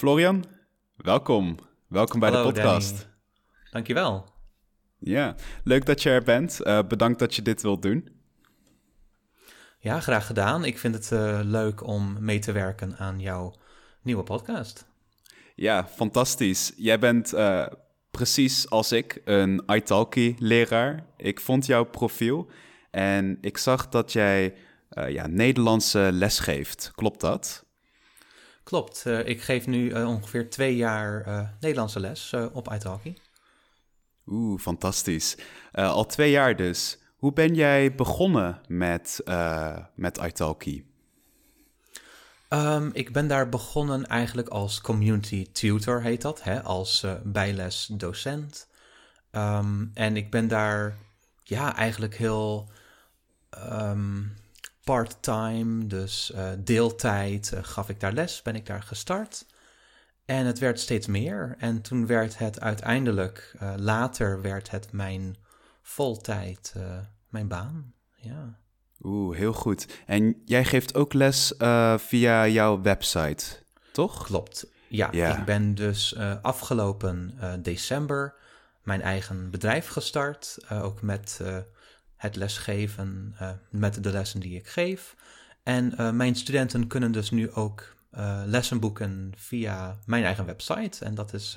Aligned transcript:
Florian, 0.00 0.44
welkom. 0.96 1.56
Welkom 1.88 2.20
bij 2.20 2.30
Hallo, 2.30 2.52
de 2.52 2.52
podcast. 2.52 2.90
Danny. 2.90 3.14
Dankjewel. 3.70 4.24
Ja, 4.98 5.34
leuk 5.64 5.86
dat 5.86 6.02
je 6.02 6.10
er 6.10 6.22
bent. 6.22 6.60
Uh, 6.62 6.78
bedankt 6.88 7.18
dat 7.18 7.34
je 7.34 7.42
dit 7.42 7.62
wilt 7.62 7.82
doen. 7.82 8.08
Ja, 9.78 10.00
graag 10.00 10.26
gedaan. 10.26 10.64
Ik 10.64 10.78
vind 10.78 10.94
het 10.94 11.10
uh, 11.10 11.40
leuk 11.42 11.86
om 11.86 12.16
mee 12.20 12.38
te 12.38 12.52
werken 12.52 12.96
aan 12.98 13.20
jouw 13.20 13.54
nieuwe 14.02 14.22
podcast. 14.22 14.86
Ja, 15.54 15.86
fantastisch. 15.86 16.72
Jij 16.76 16.98
bent 16.98 17.34
uh, 17.34 17.66
precies 18.10 18.70
als 18.70 18.92
ik 18.92 19.20
een 19.24 19.62
Italki-leraar. 19.66 21.06
Ik 21.16 21.40
vond 21.40 21.66
jouw 21.66 21.84
profiel 21.84 22.50
en 22.90 23.38
ik 23.40 23.58
zag 23.58 23.88
dat 23.88 24.12
jij 24.12 24.54
ja, 25.08 25.26
Nederlandse 25.26 26.08
les 26.12 26.38
geeft. 26.38 26.90
Klopt 26.94 27.20
dat? 27.20 27.68
Klopt. 28.70 29.04
Uh, 29.06 29.26
ik 29.26 29.42
geef 29.42 29.66
nu 29.66 29.90
uh, 29.90 30.08
ongeveer 30.08 30.50
twee 30.50 30.76
jaar 30.76 31.28
uh, 31.28 31.48
Nederlandse 31.60 32.00
les 32.00 32.34
op 32.52 32.72
Italki. 32.72 33.16
Oeh, 34.26 34.60
fantastisch. 34.60 35.36
al 35.72 36.06
twee 36.06 36.30
jaar 36.30 36.56
dus. 36.56 36.98
Hoe 37.16 37.32
ben 37.32 37.54
jij 37.54 37.94
begonnen 37.94 38.60
met, 38.68 39.20
met 39.94 40.16
Italki? 40.16 40.86
Um, 42.48 42.90
ik 42.92 43.12
ben 43.12 43.28
daar 43.28 43.48
begonnen 43.48 44.06
eigenlijk 44.06 44.48
als 44.48 44.80
community 44.80 45.52
tutor, 45.52 46.02
heet 46.02 46.22
dat, 46.22 46.42
hè? 46.42 46.62
als 46.62 47.06
bijlesdocent. 47.22 48.68
Um, 49.32 49.90
en 49.94 50.16
ik 50.16 50.30
ben 50.30 50.48
daar 50.48 50.96
ja, 51.42 51.76
eigenlijk 51.76 52.16
heel 52.16 52.70
um, 53.70 54.36
part-time, 54.84 55.86
dus 55.86 56.32
uh, 56.34 56.48
deeltijd, 56.58 57.50
uh, 57.54 57.60
gaf 57.62 57.88
ik 57.88 58.00
daar 58.00 58.12
les, 58.12 58.42
ben 58.42 58.54
ik 58.54 58.66
daar 58.66 58.82
gestart. 58.82 59.46
En 60.24 60.46
het 60.46 60.58
werd 60.58 60.80
steeds 60.80 61.06
meer. 61.06 61.54
En 61.58 61.82
toen 61.82 62.06
werd 62.06 62.38
het 62.38 62.60
uiteindelijk, 62.60 63.54
uh, 63.62 63.72
later 63.76 64.42
werd 64.42 64.70
het 64.70 64.92
mijn 64.92 65.36
voltijd, 65.82 66.74
mijn 67.28 67.48
baan. 67.48 67.94
Ja. 68.14 68.58
Oeh, 69.02 69.36
heel 69.36 69.52
goed. 69.52 69.86
En 70.06 70.42
jij 70.44 70.64
geeft 70.64 70.94
ook 70.94 71.12
les 71.12 71.54
via 71.96 72.48
jouw 72.48 72.82
website, 72.82 73.44
toch? 73.92 74.24
Klopt. 74.24 74.66
Ja, 74.88 75.08
ja. 75.12 75.38
ik 75.38 75.44
ben 75.44 75.74
dus 75.74 76.16
afgelopen 76.42 77.38
december 77.62 78.34
mijn 78.82 79.02
eigen 79.02 79.50
bedrijf 79.50 79.88
gestart. 79.88 80.58
ook 80.70 81.02
met 81.02 81.40
het 82.20 82.36
lesgeven 82.36 83.34
uh, 83.40 83.50
met 83.70 84.02
de 84.02 84.10
lessen 84.10 84.40
die 84.40 84.56
ik 84.56 84.66
geef. 84.66 85.14
En 85.62 85.94
uh, 85.98 86.10
mijn 86.10 86.34
studenten 86.34 86.86
kunnen 86.86 87.12
dus 87.12 87.30
nu 87.30 87.50
ook 87.52 87.96
uh, 88.14 88.42
lessen 88.44 88.80
boeken 88.80 89.32
via 89.36 89.98
mijn 90.06 90.24
eigen 90.24 90.46
website. 90.46 91.04
En 91.04 91.14
dat 91.14 91.32
is, 91.32 91.56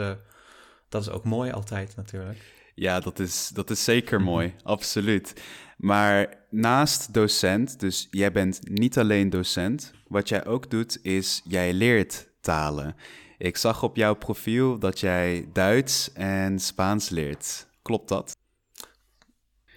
dat 0.89 1.01
is 1.01 1.09
ook 1.09 1.23
mooi 1.23 1.51
altijd 1.51 1.95
natuurlijk. 1.95 2.39
Ja, 2.75 2.99
dat 2.99 3.19
is, 3.19 3.49
dat 3.53 3.69
is 3.69 3.83
zeker 3.83 4.21
mooi, 4.21 4.55
absoluut. 4.63 5.41
Maar 5.77 6.33
naast 6.49 7.13
docent, 7.13 7.79
dus 7.79 8.07
jij 8.11 8.31
bent 8.31 8.59
niet 8.69 8.97
alleen 8.97 9.29
docent, 9.29 9.93
wat 10.07 10.29
jij 10.29 10.45
ook 10.45 10.69
doet 10.69 10.99
is 11.01 11.41
jij 11.43 11.73
leert 11.73 12.27
talen. 12.41 12.95
Ik 13.37 13.57
zag 13.57 13.83
op 13.83 13.95
jouw 13.95 14.15
profiel 14.15 14.79
dat 14.79 14.99
jij 14.99 15.49
Duits 15.53 16.13
en 16.13 16.59
Spaans 16.59 17.09
leert. 17.09 17.67
Klopt 17.81 18.09
dat? 18.09 18.32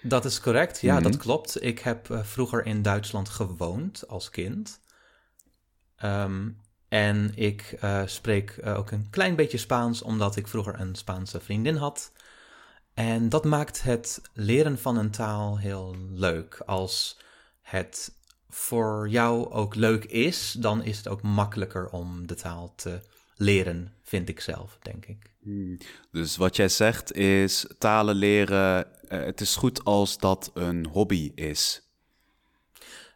Dat 0.07 0.25
is 0.25 0.39
correct, 0.39 0.81
ja, 0.81 0.97
mm 0.97 1.01
-hmm. 1.01 1.11
dat 1.11 1.21
klopt. 1.21 1.63
Ik 1.63 1.79
heb 1.79 2.09
uh, 2.09 2.23
vroeger 2.23 2.65
in 2.65 2.81
Duitsland 2.81 3.29
gewoond 3.29 4.07
als 4.07 4.29
kind. 4.29 4.81
Um, 6.03 6.61
en 6.87 7.31
ik 7.35 7.77
uh, 7.83 8.01
spreek 8.05 8.59
uh, 8.63 8.77
ook 8.77 8.91
een 8.91 9.09
klein 9.09 9.35
beetje 9.35 9.57
Spaans, 9.57 10.01
omdat 10.01 10.35
ik 10.35 10.47
vroeger 10.47 10.79
een 10.79 10.95
Spaanse 10.95 11.39
vriendin 11.39 11.75
had. 11.75 12.11
En 12.93 13.29
dat 13.29 13.45
maakt 13.45 13.83
het 13.83 14.21
leren 14.33 14.79
van 14.79 14.97
een 14.97 15.11
taal 15.11 15.57
heel 15.57 15.95
leuk. 16.09 16.61
Als 16.65 17.19
het 17.61 18.11
voor 18.49 19.09
jou 19.09 19.51
ook 19.51 19.75
leuk 19.75 20.05
is, 20.05 20.51
dan 20.51 20.83
is 20.83 20.97
het 20.97 21.07
ook 21.07 21.21
makkelijker 21.21 21.89
om 21.89 22.27
de 22.27 22.35
taal 22.35 22.73
te 22.75 23.01
leren, 23.35 23.93
vind 24.07 24.29
ik 24.29 24.39
zelf, 24.39 24.77
denk 24.81 25.05
ik. 25.05 25.31
Hmm. 25.41 25.77
Dus 26.11 26.35
wat 26.35 26.55
jij 26.55 26.69
zegt 26.69 27.13
is 27.13 27.65
talen 27.77 28.15
leren, 28.15 28.87
uh, 29.09 29.25
het 29.25 29.41
is 29.41 29.55
goed 29.55 29.83
als 29.83 30.17
dat 30.17 30.51
een 30.53 30.85
hobby 30.85 31.31
is. 31.35 31.81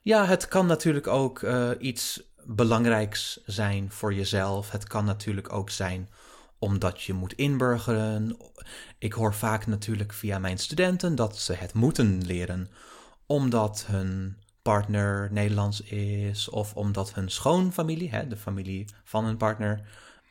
Ja, 0.02 0.26
het 0.26 0.48
kan 0.48 0.66
natuurlijk 0.66 1.08
ook 1.08 1.42
uh, 1.42 1.70
iets 1.80 2.22
belangrijks 2.46 3.42
zijn 3.46 3.92
voor 3.92 4.14
jezelf. 4.14 4.72
Het 4.72 4.88
kan 4.88 5.06
natuurlijk 5.06 5.54
ook 5.54 5.70
zijn 5.70 6.10
omdat 6.60 7.02
je 7.02 7.14
moet 7.14 7.34
inburgeren. 7.34 8.38
Ik 8.98 9.14
hoor 9.14 9.34
vaak 9.34 9.68
natuurlijk 9.68 10.14
via 10.14 10.40
mijn 10.40 10.58
studenten 10.58 11.16
dat 11.16 11.38
ze 11.38 11.54
het 11.54 11.74
moeten 11.74 12.26
leren 12.26 12.70
omdat 13.26 13.86
hun 13.88 14.38
partner 14.62 15.30
Nederlands 15.32 15.82
is 15.82 16.50
of 16.50 16.76
omdat 16.76 17.14
hun 17.14 17.30
schoonfamilie, 17.30 18.10
hè, 18.10 18.28
de 18.28 18.38
familie 18.38 18.86
van 19.04 19.26
hun 19.26 19.38
partner, 19.38 19.82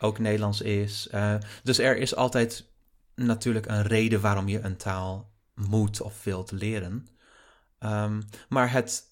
ook 0.01 0.19
Nederlands 0.19 0.61
is. 0.61 1.09
Uh, 1.15 1.35
dus 1.63 1.79
er 1.79 1.97
is 1.97 2.15
altijd 2.15 2.69
natuurlijk 3.15 3.67
een 3.67 3.83
reden 3.83 4.21
waarom 4.21 4.49
je 4.49 4.61
een 4.61 4.77
taal 4.77 5.31
moet 5.55 6.01
of 6.01 6.25
wilt 6.25 6.51
leren. 6.51 7.07
Um, 7.79 8.23
maar 8.49 8.73
het 8.73 9.05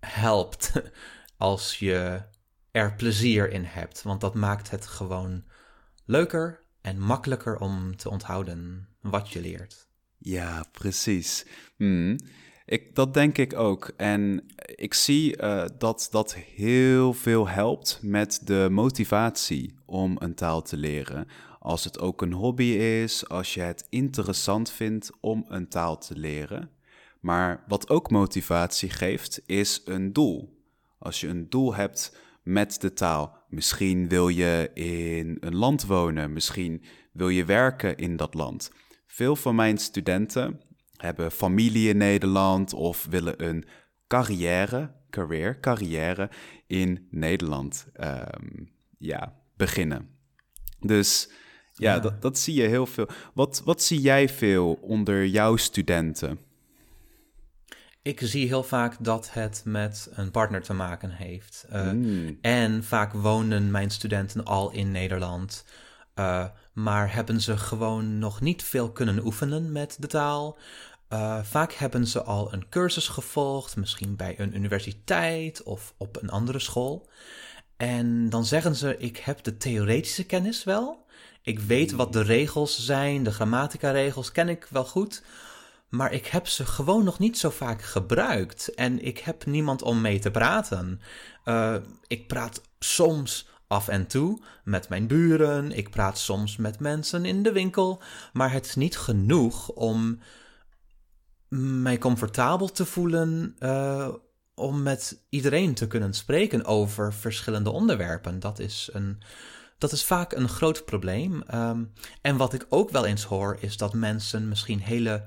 helpt 0.00 0.72
als 1.36 1.78
je 1.78 2.22
er 2.70 2.94
plezier 2.94 3.50
in 3.50 3.64
hebt, 3.64 4.02
want 4.02 4.20
dat 4.20 4.34
maakt 4.34 4.70
het 4.70 4.86
gewoon 4.86 5.44
leuker 6.04 6.60
en 6.80 7.00
makkelijker 7.00 7.58
om 7.58 7.96
te 7.96 8.10
onthouden 8.10 8.88
wat 9.00 9.30
je 9.30 9.40
leert. 9.40 9.88
Ja, 10.18 10.64
precies. 10.72 11.46
Hmm. 11.76 12.18
Ik, 12.70 12.94
dat 12.94 13.14
denk 13.14 13.38
ik 13.38 13.54
ook. 13.54 13.92
En 13.96 14.44
ik 14.74 14.94
zie 14.94 15.42
uh, 15.42 15.64
dat 15.78 16.08
dat 16.10 16.34
heel 16.34 17.12
veel 17.12 17.48
helpt 17.48 17.98
met 18.02 18.40
de 18.44 18.68
motivatie 18.70 19.74
om 19.86 20.16
een 20.18 20.34
taal 20.34 20.62
te 20.62 20.76
leren. 20.76 21.26
Als 21.58 21.84
het 21.84 22.00
ook 22.00 22.22
een 22.22 22.32
hobby 22.32 22.64
is, 23.02 23.28
als 23.28 23.54
je 23.54 23.60
het 23.60 23.86
interessant 23.88 24.70
vindt 24.70 25.10
om 25.20 25.44
een 25.48 25.68
taal 25.68 25.98
te 25.98 26.18
leren. 26.18 26.70
Maar 27.20 27.64
wat 27.68 27.88
ook 27.88 28.10
motivatie 28.10 28.90
geeft, 28.90 29.42
is 29.46 29.82
een 29.84 30.12
doel. 30.12 30.62
Als 30.98 31.20
je 31.20 31.28
een 31.28 31.48
doel 31.48 31.74
hebt 31.74 32.16
met 32.42 32.80
de 32.80 32.92
taal, 32.92 33.36
misschien 33.48 34.08
wil 34.08 34.28
je 34.28 34.70
in 34.74 35.36
een 35.40 35.56
land 35.56 35.86
wonen, 35.86 36.32
misschien 36.32 36.82
wil 37.12 37.28
je 37.28 37.44
werken 37.44 37.96
in 37.96 38.16
dat 38.16 38.34
land. 38.34 38.72
Veel 39.06 39.36
van 39.36 39.54
mijn 39.54 39.78
studenten 39.78 40.60
hebben 41.00 41.30
familie 41.30 41.88
in 41.88 41.96
Nederland 41.96 42.72
of 42.72 43.06
willen 43.10 43.44
een 43.44 43.64
carrière, 44.06 44.90
career, 45.10 45.60
carrière 45.60 46.30
in 46.66 47.06
Nederland 47.10 47.86
um, 48.00 48.72
ja, 48.98 49.34
beginnen. 49.56 50.08
Dus 50.80 51.30
ja, 51.72 51.94
ja. 51.94 52.00
Dat, 52.00 52.22
dat 52.22 52.38
zie 52.38 52.54
je 52.54 52.68
heel 52.68 52.86
veel. 52.86 53.08
Wat, 53.34 53.62
wat 53.64 53.82
zie 53.82 54.00
jij 54.00 54.28
veel 54.28 54.78
onder 54.82 55.26
jouw 55.26 55.56
studenten? 55.56 56.38
Ik 58.02 58.20
zie 58.22 58.46
heel 58.46 58.62
vaak 58.62 58.96
dat 59.00 59.32
het 59.32 59.62
met 59.64 60.10
een 60.12 60.30
partner 60.30 60.62
te 60.62 60.72
maken 60.72 61.10
heeft. 61.10 61.66
Uh, 61.72 61.90
mm. 61.90 62.38
En 62.40 62.84
vaak 62.84 63.12
wonen 63.12 63.70
mijn 63.70 63.90
studenten 63.90 64.44
al 64.44 64.70
in 64.70 64.90
Nederland. 64.90 65.64
Uh, 66.14 66.46
maar 66.72 67.14
hebben 67.14 67.40
ze 67.40 67.56
gewoon 67.56 68.18
nog 68.18 68.40
niet 68.40 68.62
veel 68.62 68.92
kunnen 68.92 69.24
oefenen 69.24 69.72
met 69.72 69.96
de 69.98 70.06
taal. 70.06 70.58
Uh, 71.12 71.38
vaak 71.42 71.72
hebben 71.72 72.06
ze 72.06 72.22
al 72.22 72.52
een 72.52 72.68
cursus 72.68 73.08
gevolgd, 73.08 73.76
misschien 73.76 74.16
bij 74.16 74.34
een 74.38 74.56
universiteit 74.56 75.62
of 75.62 75.94
op 75.96 76.22
een 76.22 76.30
andere 76.30 76.58
school. 76.58 77.08
En 77.76 78.28
dan 78.28 78.44
zeggen 78.44 78.76
ze: 78.76 78.96
Ik 78.96 79.16
heb 79.16 79.42
de 79.42 79.56
theoretische 79.56 80.24
kennis 80.24 80.64
wel. 80.64 81.06
Ik 81.42 81.58
weet 81.58 81.92
wat 81.92 82.12
de 82.12 82.22
regels 82.22 82.84
zijn, 82.84 83.22
de 83.22 83.32
grammatica-regels 83.32 84.32
ken 84.32 84.48
ik 84.48 84.66
wel 84.70 84.84
goed. 84.84 85.22
Maar 85.88 86.12
ik 86.12 86.26
heb 86.26 86.46
ze 86.46 86.66
gewoon 86.66 87.04
nog 87.04 87.18
niet 87.18 87.38
zo 87.38 87.50
vaak 87.50 87.82
gebruikt. 87.82 88.74
En 88.74 89.04
ik 89.04 89.18
heb 89.18 89.46
niemand 89.46 89.82
om 89.82 90.00
mee 90.00 90.18
te 90.18 90.30
praten. 90.30 91.00
Uh, 91.44 91.76
ik 92.06 92.26
praat 92.26 92.62
soms 92.78 93.48
af 93.66 93.88
en 93.88 94.06
toe 94.06 94.42
met 94.64 94.88
mijn 94.88 95.06
buren. 95.06 95.72
Ik 95.72 95.90
praat 95.90 96.18
soms 96.18 96.56
met 96.56 96.80
mensen 96.80 97.24
in 97.24 97.42
de 97.42 97.52
winkel. 97.52 98.02
Maar 98.32 98.52
het 98.52 98.66
is 98.66 98.74
niet 98.74 98.98
genoeg 98.98 99.68
om 99.68 100.18
mij 101.58 101.98
comfortabel 101.98 102.68
te 102.68 102.84
voelen 102.84 103.56
uh, 103.58 104.08
om 104.54 104.82
met 104.82 105.24
iedereen 105.28 105.74
te 105.74 105.86
kunnen 105.86 106.14
spreken 106.14 106.64
over 106.64 107.14
verschillende 107.14 107.70
onderwerpen. 107.70 108.40
Dat 108.40 108.58
is, 108.58 108.88
een, 108.92 109.22
dat 109.78 109.92
is 109.92 110.04
vaak 110.04 110.32
een 110.32 110.48
groot 110.48 110.84
probleem. 110.84 111.42
Um, 111.54 111.92
en 112.20 112.36
wat 112.36 112.52
ik 112.52 112.66
ook 112.68 112.90
wel 112.90 113.06
eens 113.06 113.24
hoor, 113.24 113.56
is 113.60 113.76
dat 113.76 113.94
mensen 113.94 114.48
misschien 114.48 114.80
hele 114.80 115.24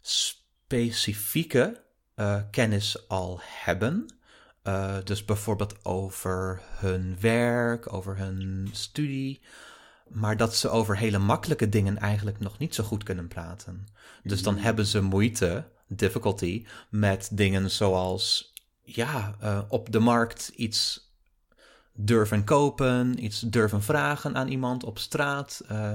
specifieke 0.00 1.82
uh, 2.16 2.40
kennis 2.50 3.08
al 3.08 3.40
hebben. 3.42 4.14
Uh, 4.64 4.96
dus 5.04 5.24
bijvoorbeeld 5.24 5.84
over 5.84 6.60
hun 6.64 7.16
werk, 7.20 7.92
over 7.92 8.16
hun 8.16 8.68
studie. 8.72 9.42
Maar 10.08 10.36
dat 10.36 10.56
ze 10.56 10.68
over 10.68 10.96
hele 10.96 11.18
makkelijke 11.18 11.68
dingen 11.68 11.98
eigenlijk 11.98 12.38
nog 12.38 12.58
niet 12.58 12.74
zo 12.74 12.84
goed 12.84 13.02
kunnen 13.02 13.28
praten. 13.28 13.86
Dus 14.22 14.42
dan 14.42 14.58
hebben 14.58 14.86
ze 14.86 15.02
moeite, 15.02 15.68
difficulty, 15.86 16.66
met 16.90 17.28
dingen 17.32 17.70
zoals 17.70 18.52
ja, 18.82 19.36
uh, 19.42 19.60
op 19.68 19.92
de 19.92 19.98
markt 19.98 20.48
iets 20.48 21.10
durven 21.92 22.44
kopen, 22.44 23.24
iets 23.24 23.40
durven 23.40 23.82
vragen 23.82 24.36
aan 24.36 24.48
iemand 24.48 24.84
op 24.84 24.98
straat. 24.98 25.62
Uh, 25.70 25.92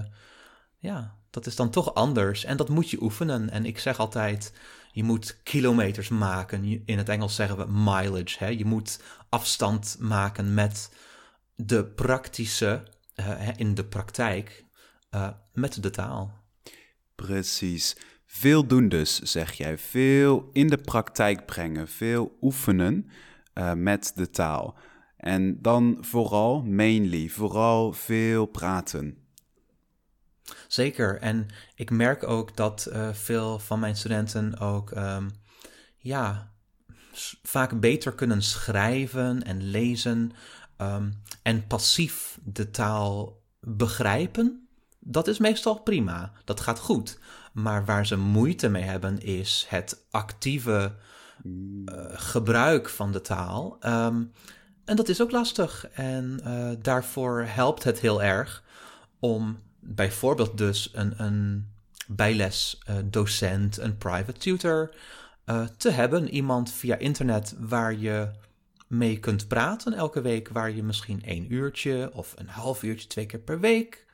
ja, 0.78 1.16
dat 1.30 1.46
is 1.46 1.56
dan 1.56 1.70
toch 1.70 1.94
anders 1.94 2.44
en 2.44 2.58
dat 2.58 2.70
moet 2.70 2.90
je 2.90 3.02
oefenen. 3.02 3.50
En 3.50 3.66
ik 3.66 3.80
zeg 3.80 4.00
altijd, 4.00 4.54
je 4.92 5.04
moet 5.04 5.40
kilometers 5.44 6.10
maken. 6.10 6.86
In 6.86 6.98
het 6.98 7.10
Engels 7.10 7.36
zeggen 7.36 7.58
we 7.58 7.66
mileage. 7.68 8.44
Hè? 8.44 8.48
Je 8.48 8.66
moet 8.66 9.02
afstand 9.30 9.96
maken 10.00 10.54
met 10.54 10.92
de 11.56 11.86
praktische, 11.86 12.84
uh, 13.16 13.50
in 13.56 13.76
de 13.76 13.86
praktijk, 13.86 14.66
uh, 15.16 15.30
met 15.54 15.84
de 15.84 15.90
taal. 15.90 16.34
Precies. 17.16 17.98
Veel 18.26 18.68
doen 18.68 18.90
dus, 18.90 19.20
zeg 19.20 19.54
jij. 19.54 19.78
Veel 19.78 20.50
in 20.54 20.68
de 20.68 20.78
praktijk 20.78 21.46
brengen, 21.46 21.88
veel 21.88 22.38
oefenen 22.42 23.10
uh, 23.54 23.74
met 23.74 24.12
de 24.16 24.30
taal. 24.30 24.78
En 25.18 25.62
dan 25.62 25.98
vooral, 26.00 26.62
mainly, 26.62 27.28
vooral 27.28 27.94
veel 27.94 28.46
praten. 28.46 29.18
Zeker. 30.68 31.20
En 31.20 31.48
ik 31.76 31.90
merk 31.90 32.28
ook 32.28 32.56
dat 32.56 32.88
uh, 32.92 33.14
veel 33.14 33.60
van 33.60 33.80
mijn 33.80 33.96
studenten 33.96 34.60
ook 34.60 34.92
um, 34.92 35.30
ja, 35.98 36.52
vaak 37.44 37.80
beter 37.80 38.16
kunnen 38.16 38.42
schrijven 38.42 39.44
en 39.44 39.64
lezen 39.64 40.32
um, 40.82 41.22
en 41.42 41.68
passief 41.68 42.40
de 42.44 42.72
taal 42.72 43.42
begrijpen. 43.60 44.68
Dat 45.00 45.28
is 45.28 45.40
meestal 45.40 45.80
prima. 45.80 46.32
Dat 46.44 46.60
gaat 46.60 46.80
goed. 46.80 47.20
Maar 47.54 47.86
waar 47.86 48.06
ze 48.06 48.18
moeite 48.18 48.70
mee 48.70 48.84
hebben 48.84 49.22
is 49.22 49.66
het 49.70 50.06
actieve 50.12 50.94
uh, 51.44 52.06
gebruik 52.12 52.90
van 52.90 53.12
de 53.12 53.22
taal. 53.22 53.78
Um, 53.86 54.32
en 54.86 54.96
dat 54.96 55.10
is 55.10 55.22
ook 55.22 55.32
lastig. 55.32 55.88
En 55.94 56.40
uh, 56.44 56.70
daarvoor 56.82 57.44
helpt 57.48 57.84
het 57.84 58.00
heel 58.00 58.24
erg 58.24 58.64
om 59.20 59.58
bijvoorbeeld 59.80 60.58
dus 60.58 60.90
een, 60.94 61.24
een 61.24 61.68
bijlesdocent, 62.08 63.80
uh, 63.80 63.84
een 63.86 63.98
private 63.98 64.40
tutor 64.40 64.96
te 65.78 65.90
hebben. 65.90 66.30
Iemand 66.30 66.72
via 66.72 66.98
internet 66.98 67.56
waar 67.60 67.94
je 67.94 68.32
mee 68.92 69.20
kunt 69.20 69.48
praten 69.48 69.94
elke 69.94 70.22
week, 70.22 70.50
waar 70.50 70.72
je 70.72 70.84
misschien 70.84 71.24
één 71.24 71.54
uurtje 71.54 72.10
of 72.14 72.34
een 72.38 72.48
half 72.48 72.84
uurtje 72.84 73.08
twee 73.08 73.26
keer 73.26 73.40
per 73.40 73.60
week 73.60 74.06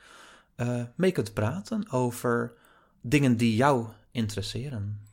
uh, 0.57 0.83
mee 0.95 1.11
kunt 1.11 1.33
praten 1.33 1.91
over 1.91 2.53
dingen 3.01 3.37
die 3.37 3.55
jou 3.55 3.87
interesseren. 4.11 5.05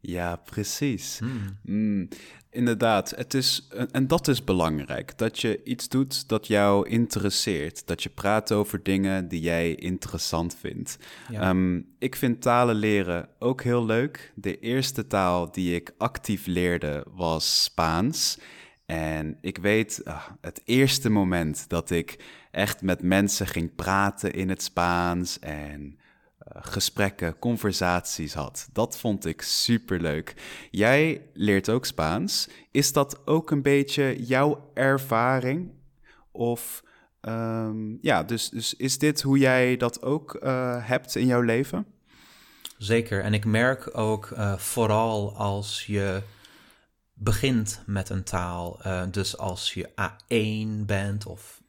Ja, 0.00 0.36
precies. 0.36 1.18
Hmm. 1.18 1.58
Mm, 1.62 2.08
inderdaad, 2.50 3.10
het 3.10 3.34
is, 3.34 3.68
en 3.90 4.06
dat 4.06 4.28
is 4.28 4.44
belangrijk. 4.44 5.18
Dat 5.18 5.40
je 5.40 5.62
iets 5.64 5.88
doet 5.88 6.28
dat 6.28 6.46
jou 6.46 6.88
interesseert. 6.88 7.86
Dat 7.86 8.02
je 8.02 8.08
praat 8.08 8.52
over 8.52 8.82
dingen 8.82 9.28
die 9.28 9.40
jij 9.40 9.74
interessant 9.74 10.56
vindt. 10.56 10.98
Ja. 11.30 11.48
Um, 11.50 11.94
ik 11.98 12.16
vind 12.16 12.42
talen 12.42 12.74
leren 12.74 13.28
ook 13.38 13.62
heel 13.62 13.84
leuk. 13.84 14.32
De 14.34 14.58
eerste 14.58 15.06
taal 15.06 15.52
die 15.52 15.74
ik 15.74 15.94
actief 15.98 16.46
leerde 16.46 17.04
was 17.10 17.62
Spaans. 17.62 18.38
En 18.90 19.38
ik 19.40 19.58
weet, 19.58 20.00
uh, 20.04 20.26
het 20.40 20.62
eerste 20.64 21.10
moment 21.10 21.68
dat 21.68 21.90
ik 21.90 22.24
echt 22.50 22.82
met 22.82 23.02
mensen 23.02 23.46
ging 23.46 23.74
praten 23.74 24.32
in 24.32 24.48
het 24.48 24.62
Spaans 24.62 25.38
en 25.38 25.80
uh, 25.82 26.62
gesprekken, 26.62 27.38
conversaties 27.38 28.34
had. 28.34 28.68
Dat 28.72 28.98
vond 28.98 29.26
ik 29.26 29.42
superleuk. 29.42 30.34
Jij 30.70 31.26
leert 31.34 31.68
ook 31.68 31.84
Spaans. 31.84 32.48
Is 32.70 32.92
dat 32.92 33.26
ook 33.26 33.50
een 33.50 33.62
beetje 33.62 34.24
jouw 34.24 34.70
ervaring? 34.74 35.70
Of 36.30 36.82
um, 37.20 37.98
ja, 38.00 38.22
dus, 38.22 38.48
dus 38.48 38.74
is 38.74 38.98
dit 38.98 39.22
hoe 39.22 39.38
jij 39.38 39.76
dat 39.76 40.02
ook 40.02 40.40
uh, 40.42 40.86
hebt 40.86 41.16
in 41.16 41.26
jouw 41.26 41.42
leven? 41.42 41.86
Zeker. 42.78 43.22
En 43.22 43.34
ik 43.34 43.44
merk 43.44 43.98
ook 43.98 44.30
uh, 44.30 44.56
vooral 44.56 45.36
als 45.36 45.86
je 45.86 46.22
begint 47.22 47.82
met 47.86 48.08
een 48.08 48.24
taal, 48.24 48.80
dus 49.10 49.36
als 49.36 49.74
je 49.74 49.88
A1 49.88 50.86
bent 50.86 51.26
of 51.26 51.60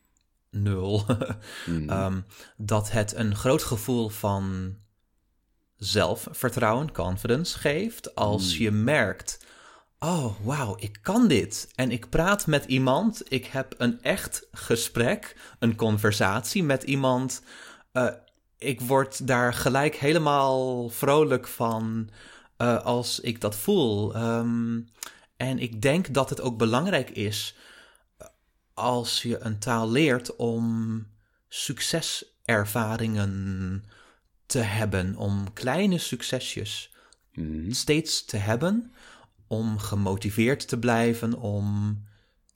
nul. 0.51 1.06
mm. 1.65 1.89
um, 1.89 2.25
dat 2.57 2.92
het 2.92 3.15
een 3.15 3.36
groot 3.36 3.63
gevoel 3.63 4.09
van 4.09 4.75
zelfvertrouwen, 5.75 6.92
confidence 6.92 7.59
geeft. 7.59 8.15
Als 8.15 8.53
mm. 8.53 8.63
je 8.63 8.71
merkt, 8.71 9.45
oh 10.00 10.36
wauw, 10.44 10.75
ik 10.80 11.00
kan 11.01 11.27
dit. 11.27 11.71
En 11.75 11.92
ik 11.92 12.09
praat 12.09 12.47
met 12.47 12.65
iemand, 12.65 13.21
ik 13.31 13.45
heb 13.45 13.75
een 13.77 14.01
echt 14.01 14.47
gesprek, 14.51 15.36
een 15.59 15.75
conversatie 15.75 16.63
met 16.63 16.83
iemand. 16.83 17.42
Uh, 17.94 18.07
ik 18.57 18.81
word 18.81 19.27
daar 19.27 19.54
gelijk 19.54 19.95
helemaal 19.95 20.89
vrolijk 20.89 21.47
van 21.47 22.09
uh, 22.57 22.86
als 22.86 23.19
ik 23.19 23.42
dat 23.42 23.56
voel. 23.56 24.15
Um, 24.15 24.89
en 25.42 25.60
ik 25.60 25.82
denk 25.82 26.14
dat 26.14 26.30
het 26.30 26.42
ook 26.42 26.58
belangrijk 26.58 27.10
is 27.10 27.56
als 28.74 29.22
je 29.22 29.40
een 29.40 29.60
taal 29.60 29.90
leert 29.90 30.36
om 30.36 31.06
succeservaringen 31.48 33.84
te 34.46 34.60
hebben, 34.60 35.16
om 35.16 35.54
kleine 35.54 35.98
succesjes 35.98 36.94
mm. 37.34 37.72
steeds 37.72 38.26
te 38.26 38.38
hebben, 38.38 38.94
om 39.48 39.78
gemotiveerd 39.78 40.68
te 40.68 40.80
blijven, 40.80 41.34
om 41.34 41.98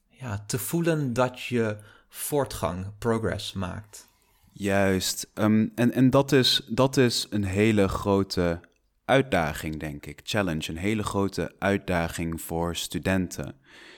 ja, 0.08 0.44
te 0.48 0.60
voelen 0.60 1.14
dat 1.14 1.42
je 1.42 1.78
voortgang, 2.10 2.86
progress 2.98 3.54
maakt. 3.54 4.10
Juist, 4.52 5.28
um, 5.34 5.72
en, 5.76 5.92
en 5.92 6.10
dat, 6.10 6.32
is, 6.32 6.62
dat 6.68 6.98
is 6.98 7.28
een 7.30 7.44
hele 7.44 7.88
grote 7.88 8.60
uitdaging, 9.06 9.80
denk 9.80 10.06
ik. 10.06 10.20
Challenge, 10.24 10.70
een 10.70 10.78
hele 10.78 11.04
grote 11.04 11.56
uitdaging 11.60 12.42
voor 12.42 12.76
studenten. 12.76 13.56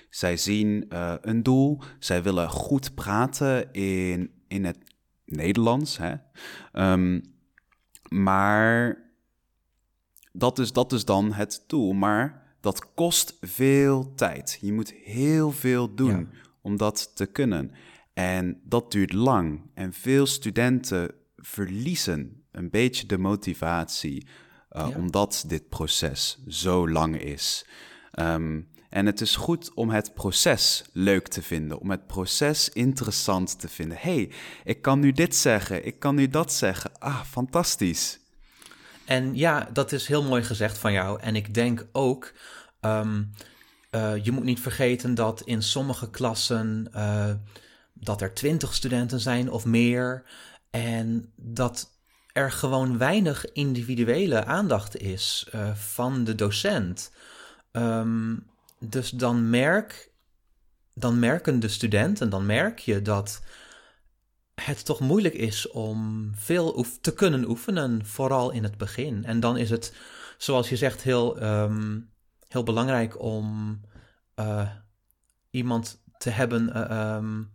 Zij 0.09 0.38
zien 0.38 0.86
uh, 0.89 1.13
een 1.21 1.44
doel, 1.44 1.81
zij 2.00 2.24
willen 2.24 2.50
goed 2.50 2.95
praten 2.95 3.74
in, 3.74 4.31
in 4.48 4.65
het 4.65 4.77
Nederlands. 5.25 5.98
Hè? 5.98 6.13
Um, 6.74 7.22
maar 8.10 9.05
dat 10.31 10.60
is, 10.60 10.74
dat 10.74 10.93
is 10.93 11.05
dan 11.05 11.34
het 11.34 11.63
doel. 11.67 11.93
Maar 11.93 12.55
dat 12.62 12.93
kost 12.93 13.38
veel 13.41 14.13
tijd. 14.15 14.58
Je 14.62 14.74
moet 14.74 14.93
heel 14.93 15.51
veel 15.51 15.96
doen 15.96 16.20
ja. 16.20 16.39
om 16.62 16.77
dat 16.77 17.15
te 17.15 17.25
kunnen. 17.25 17.72
En 18.13 18.62
dat 18.63 18.91
duurt 18.91 19.13
lang. 19.13 19.62
En 19.74 19.93
veel 19.93 20.25
studenten 20.25 21.12
verliezen 21.36 22.43
een 22.51 22.70
beetje 22.70 23.08
de 23.08 23.17
motivatie, 23.17 24.27
uh, 24.77 24.88
ja. 24.89 24.98
omdat 24.98 25.43
dit 25.48 25.69
proces 25.69 26.38
zo 26.48 26.89
lang 26.89 27.22
is. 27.22 27.65
Um, 28.19 28.67
en 28.89 29.05
het 29.05 29.22
is 29.22 29.36
goed 29.36 29.74
om 29.74 29.89
het 29.89 30.13
proces 30.13 30.84
leuk 30.93 31.27
te 31.27 31.41
vinden, 31.41 31.79
om 31.79 31.91
het 31.91 32.07
proces 32.07 32.69
interessant 32.69 33.60
te 33.60 33.67
vinden. 33.67 33.98
hey, 34.01 34.31
ik 34.63 34.81
kan 34.81 35.00
nu 35.00 35.12
dit 35.12 35.36
zeggen, 35.36 35.86
ik 35.86 36.00
kan 36.00 36.15
nu 36.15 36.29
dat 36.29 36.53
zeggen. 36.53 36.91
Ah, 37.00 37.22
fantastisch. 37.24 38.19
En 39.05 39.36
ja, 39.36 39.69
dat 39.74 39.91
is 39.91 40.07
heel 40.07 40.24
mooi 40.24 40.43
gezegd 40.43 40.77
van 40.77 40.91
jou. 40.91 41.22
En 41.22 41.36
ik 41.36 41.53
denk 41.53 41.88
ook, 41.91 42.34
um, 42.81 43.31
uh, 43.91 44.25
je 44.25 44.31
moet 44.31 44.43
niet 44.43 44.60
vergeten 44.60 45.15
dat 45.15 45.41
in 45.41 45.62
sommige 45.62 46.10
klassen 46.10 46.91
uh, 46.96 47.34
dat 47.93 48.22
er 48.22 48.34
twintig 48.34 48.74
studenten 48.74 49.19
zijn 49.19 49.51
of 49.51 49.65
meer. 49.65 50.24
En 50.69 51.31
dat 51.36 51.97
er 52.38 52.51
gewoon 52.51 52.98
weinig 52.98 53.51
individuele 53.51 54.46
aandacht 54.46 54.98
is 54.98 55.48
uh, 55.56 55.75
van 55.75 56.24
de 56.24 56.36
docent. 56.36 57.12
Um, 57.72 58.46
dus 58.79 59.10
dan 59.10 59.50
merk, 59.50 60.12
dan 60.94 61.20
merken 61.20 61.60
de 61.60 61.67
studenten, 61.67 62.29
dan 62.29 62.46
merk 62.46 62.79
je 62.79 63.01
dat 63.01 63.41
het 64.56 64.86
toch 64.86 65.00
moeilijk 65.00 65.34
is 65.34 65.70
om 65.70 66.32
veel 66.36 66.86
te 67.01 67.13
kunnen 67.13 67.50
oefenen, 67.50 68.06
vooral 68.06 68.51
in 68.51 68.63
het 68.63 68.77
begin. 68.77 69.25
En 69.25 69.39
dan 69.39 69.58
is 69.58 69.70
het, 69.70 69.94
zoals 70.38 70.70
je 70.70 70.75
zegt, 70.75 71.01
heel, 71.01 71.44
um, 71.44 72.10
heel 72.48 72.63
belangrijk 72.63 73.22
om 73.22 73.79
uh, 74.39 74.70
iemand 75.50 76.01
te 76.17 76.29
hebben 76.29 76.70
uh, 76.75 77.15
um, 77.15 77.51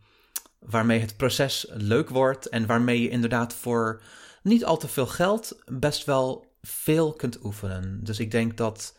waarmee 0.59 1.01
het 1.01 1.17
proces 1.17 1.67
leuk 1.71 2.09
wordt 2.09 2.49
en 2.49 2.67
waarmee 2.67 3.03
je 3.03 3.09
inderdaad 3.09 3.55
voor 3.55 4.03
niet 4.43 4.65
al 4.65 4.77
te 4.77 4.89
veel 4.89 5.07
geld 5.07 5.63
best 5.67 6.05
wel 6.05 6.57
veel 6.63 7.13
kunt 7.13 7.45
oefenen. 7.45 8.05
Dus 8.05 8.19
ik 8.19 8.31
denk 8.31 8.57
dat 8.57 8.97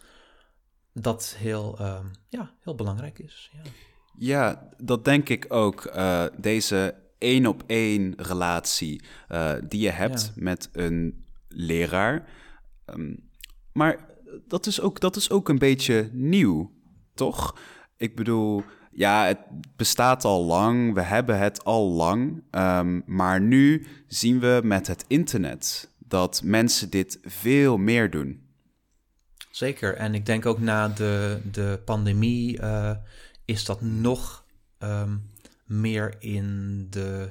dat 0.93 1.35
heel, 1.37 1.77
uh, 1.81 1.99
ja, 2.29 2.53
heel 2.59 2.75
belangrijk 2.75 3.19
is. 3.19 3.51
Ja. 3.53 3.69
Ja, 4.17 4.69
dat 4.77 5.05
denk 5.05 5.29
ik 5.29 5.45
ook. 5.53 5.85
Uh, 5.85 6.25
deze 6.37 6.95
één 7.17 7.45
op 7.45 7.63
één 7.67 8.13
relatie 8.17 9.03
uh, 9.31 9.53
die 9.67 9.81
je 9.81 9.89
hebt 9.89 10.31
met 10.35 10.69
een 10.71 11.25
leraar. 11.47 12.27
Um, 12.85 13.29
maar 13.73 14.09
dat 14.47 14.65
is, 14.65 14.81
ook, 14.81 14.99
dat 14.99 15.15
is 15.15 15.29
ook 15.29 15.49
een 15.49 15.57
beetje 15.57 16.09
nieuw, 16.11 16.71
toch? 17.13 17.57
Ik 17.97 18.15
bedoel, 18.15 18.63
ja, 18.95 19.25
het 19.25 19.39
bestaat 19.75 20.23
al 20.23 20.45
lang, 20.45 20.93
we 20.93 21.01
hebben 21.01 21.39
het 21.39 21.63
al 21.63 21.91
lang. 21.91 22.43
Um, 22.51 23.03
maar 23.05 23.41
nu 23.41 23.87
zien 24.07 24.39
we 24.39 24.61
met 24.63 24.87
het 24.87 25.05
internet 25.07 25.89
dat 25.97 26.41
mensen 26.43 26.89
dit 26.89 27.19
veel 27.23 27.77
meer 27.77 28.09
doen. 28.09 28.47
Zeker, 29.51 29.95
en 29.95 30.13
ik 30.13 30.25
denk 30.25 30.45
ook 30.45 30.59
na 30.59 30.87
de, 30.87 31.41
de 31.51 31.81
pandemie 31.85 32.61
uh, 32.61 32.91
is 33.45 33.65
dat 33.65 33.81
nog 33.81 34.45
um, 34.79 35.31
meer 35.65 36.15
in 36.19 36.87
de, 36.89 37.29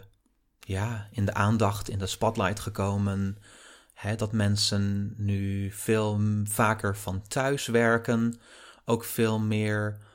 ja, 0.61 1.09
in 1.11 1.25
de 1.25 1.35
aandacht, 1.35 1.89
in 1.89 1.99
de 1.99 2.07
spotlight 2.07 2.61
gekomen. 2.61 3.39
Dat 4.17 4.33
mensen 4.33 5.15
nu 5.17 5.71
veel 5.71 6.21
vaker 6.45 6.97
van 6.97 7.23
thuis 7.29 7.67
werken, 7.67 8.39
ook 8.85 9.05
veel 9.05 9.39
meer 9.39 9.97
eh, 9.99 10.12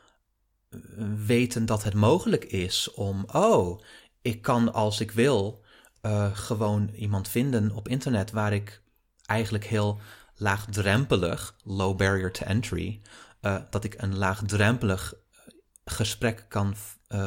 weten 1.26 1.66
dat 1.66 1.84
het 1.84 1.94
mogelijk 1.94 2.44
is 2.44 2.92
om, 2.94 3.26
oh, 3.32 3.82
ik 4.22 4.42
kan 4.42 4.74
als 4.74 5.00
ik 5.00 5.12
wil 5.12 5.64
uh, 6.02 6.36
gewoon 6.36 6.90
iemand 6.90 7.28
vinden 7.28 7.72
op 7.72 7.88
internet 7.88 8.32
waar 8.32 8.54
ik 8.54 8.82
eigenlijk 9.26 9.66
heel 9.66 10.00
laagdrempelig, 10.36 11.56
low 11.64 11.98
barrier 11.98 12.32
to 12.32 12.46
entry, 12.46 13.02
uh, 13.42 13.62
dat 13.70 13.84
ik 13.84 14.02
een 14.02 14.18
laagdrempelig 14.18 15.14
gesprek 15.86 16.46
kan 16.50 16.76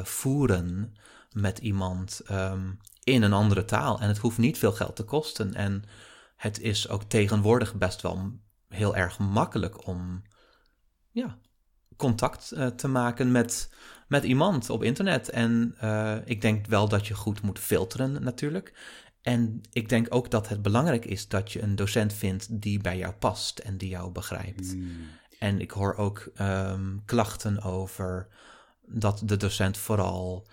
voeren 0.02 0.94
met 1.32 1.58
iemand 1.58 2.20
um, 2.30 2.78
in 3.04 3.22
een 3.22 3.32
andere 3.32 3.64
taal. 3.64 4.00
En 4.00 4.08
het 4.08 4.18
hoeft 4.18 4.38
niet 4.38 4.58
veel 4.58 4.72
geld 4.72 4.96
te 4.96 5.04
kosten. 5.04 5.54
En 5.54 5.84
het 6.36 6.60
is 6.60 6.88
ook 6.88 7.02
tegenwoordig 7.02 7.74
best 7.74 8.02
wel 8.02 8.32
heel 8.68 8.96
erg 8.96 9.18
makkelijk 9.18 9.86
om 9.86 10.22
ja, 11.10 11.38
contact 12.00 12.52
uh, 12.54 12.66
te 12.66 12.88
maken 12.88 13.32
met, 13.32 13.70
met 14.08 14.24
iemand 14.24 14.70
op 14.70 14.82
internet. 14.82 15.28
En 15.28 15.76
uh, 15.84 16.16
ik 16.24 16.40
denk 16.40 16.66
wel 16.66 16.88
dat 16.88 17.06
je 17.06 17.14
goed 17.14 17.42
moet 17.42 17.58
filteren 17.58 18.22
natuurlijk. 18.22 18.72
En 19.22 19.60
ik 19.72 19.88
denk 19.88 20.06
ook 20.10 20.30
dat 20.30 20.48
het 20.48 20.62
belangrijk 20.62 21.04
is 21.04 21.28
dat 21.28 21.52
je 21.52 21.62
een 21.62 21.76
docent 21.76 22.12
vindt 22.12 22.60
die 22.60 22.80
bij 22.80 22.98
jou 22.98 23.12
past 23.12 23.58
en 23.58 23.76
die 23.76 23.88
jou 23.88 24.10
begrijpt. 24.10 24.74
Mm. 24.74 24.90
En 25.38 25.60
ik 25.60 25.70
hoor 25.70 25.94
ook 25.94 26.30
um, 26.40 27.02
klachten 27.04 27.62
over 27.62 28.28
dat 28.86 29.22
de 29.24 29.36
docent 29.36 29.78
vooral 29.78 30.46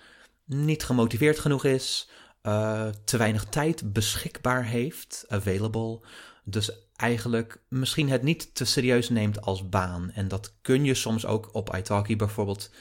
niet 0.45 0.83
gemotiveerd 0.83 1.39
genoeg 1.39 1.63
is, 1.63 2.09
uh, 2.43 2.87
te 3.03 3.17
weinig 3.17 3.45
tijd 3.45 3.93
beschikbaar 3.93 4.65
heeft, 4.65 5.25
available. 5.27 6.01
Dus 6.49 6.71
eigenlijk 6.95 7.61
misschien 7.67 8.09
het 8.09 8.23
niet 8.23 8.55
te 8.55 8.65
serieus 8.65 9.09
neemt 9.09 9.41
als 9.41 9.69
baan. 9.69 10.11
En 10.11 10.27
dat 10.27 10.53
kun 10.61 10.83
je 10.83 10.93
soms 10.93 11.25
ook 11.25 11.53
op 11.53 11.75
italki 11.75 12.15
bijvoorbeeld 12.15 12.71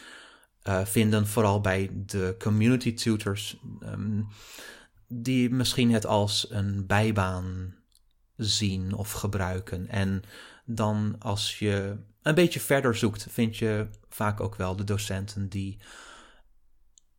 uh, 0.69 0.85
vinden, 0.85 1.27
vooral 1.27 1.61
bij 1.61 1.91
de 1.93 2.35
community 2.39 2.95
tutors, 2.95 3.57
um, 3.83 4.29
die 5.09 5.51
misschien 5.51 5.93
het 5.93 6.07
als 6.07 6.47
een 6.51 6.87
bijbaan 6.87 7.75
zien 8.37 8.95
of 8.95 9.13
gebruiken. 9.13 9.89
En 9.89 10.23
dan 10.65 11.17
als 11.19 11.59
je 11.59 11.97
een 12.23 12.35
beetje 12.35 12.61
verder 12.61 12.97
zoekt, 12.97 13.27
vind 13.31 13.57
je 13.57 13.87
vaak 14.09 14.41
ook 14.41 14.57
wel 14.57 14.77
de 14.77 14.85
docenten 14.85 15.49
die 15.49 15.79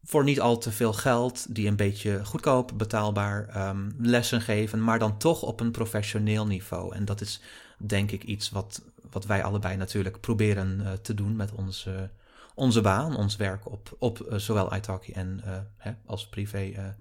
voor 0.07 0.23
niet 0.23 0.39
al 0.39 0.57
te 0.57 0.71
veel 0.71 0.93
geld, 0.93 1.55
die 1.55 1.67
een 1.67 1.75
beetje 1.75 2.25
goedkoop, 2.25 2.71
betaalbaar 2.75 3.67
um, 3.69 3.95
lessen 3.99 4.41
geven, 4.41 4.83
maar 4.83 4.99
dan 4.99 5.17
toch 5.17 5.41
op 5.41 5.59
een 5.59 5.71
professioneel 5.71 6.47
niveau. 6.47 6.95
En 6.95 7.05
dat 7.05 7.21
is 7.21 7.41
denk 7.77 8.11
ik 8.11 8.23
iets 8.23 8.49
wat, 8.49 8.81
wat 9.11 9.25
wij 9.25 9.43
allebei 9.43 9.77
natuurlijk 9.77 10.19
proberen 10.19 10.79
uh, 10.79 10.91
te 10.91 11.13
doen 11.13 11.35
met 11.35 11.51
onze, 11.51 12.09
onze 12.55 12.81
baan, 12.81 13.15
ons 13.15 13.35
werk 13.35 13.71
op, 13.71 13.95
op 13.99 14.27
uh, 14.31 14.37
zowel 14.37 14.75
italki 14.75 15.11
en 15.11 15.41
uh, 15.45 15.57
hè, 15.77 15.91
als 16.05 16.27
privé 16.27 16.95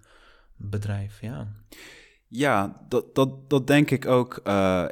bedrijf. 0.57 1.21
Ja. 1.21 1.49
Ja, 2.29 2.81
dat, 2.89 3.15
dat, 3.15 3.51
dat 3.51 3.67
denk 3.67 3.91
ik 3.91 4.07
ook. 4.07 4.37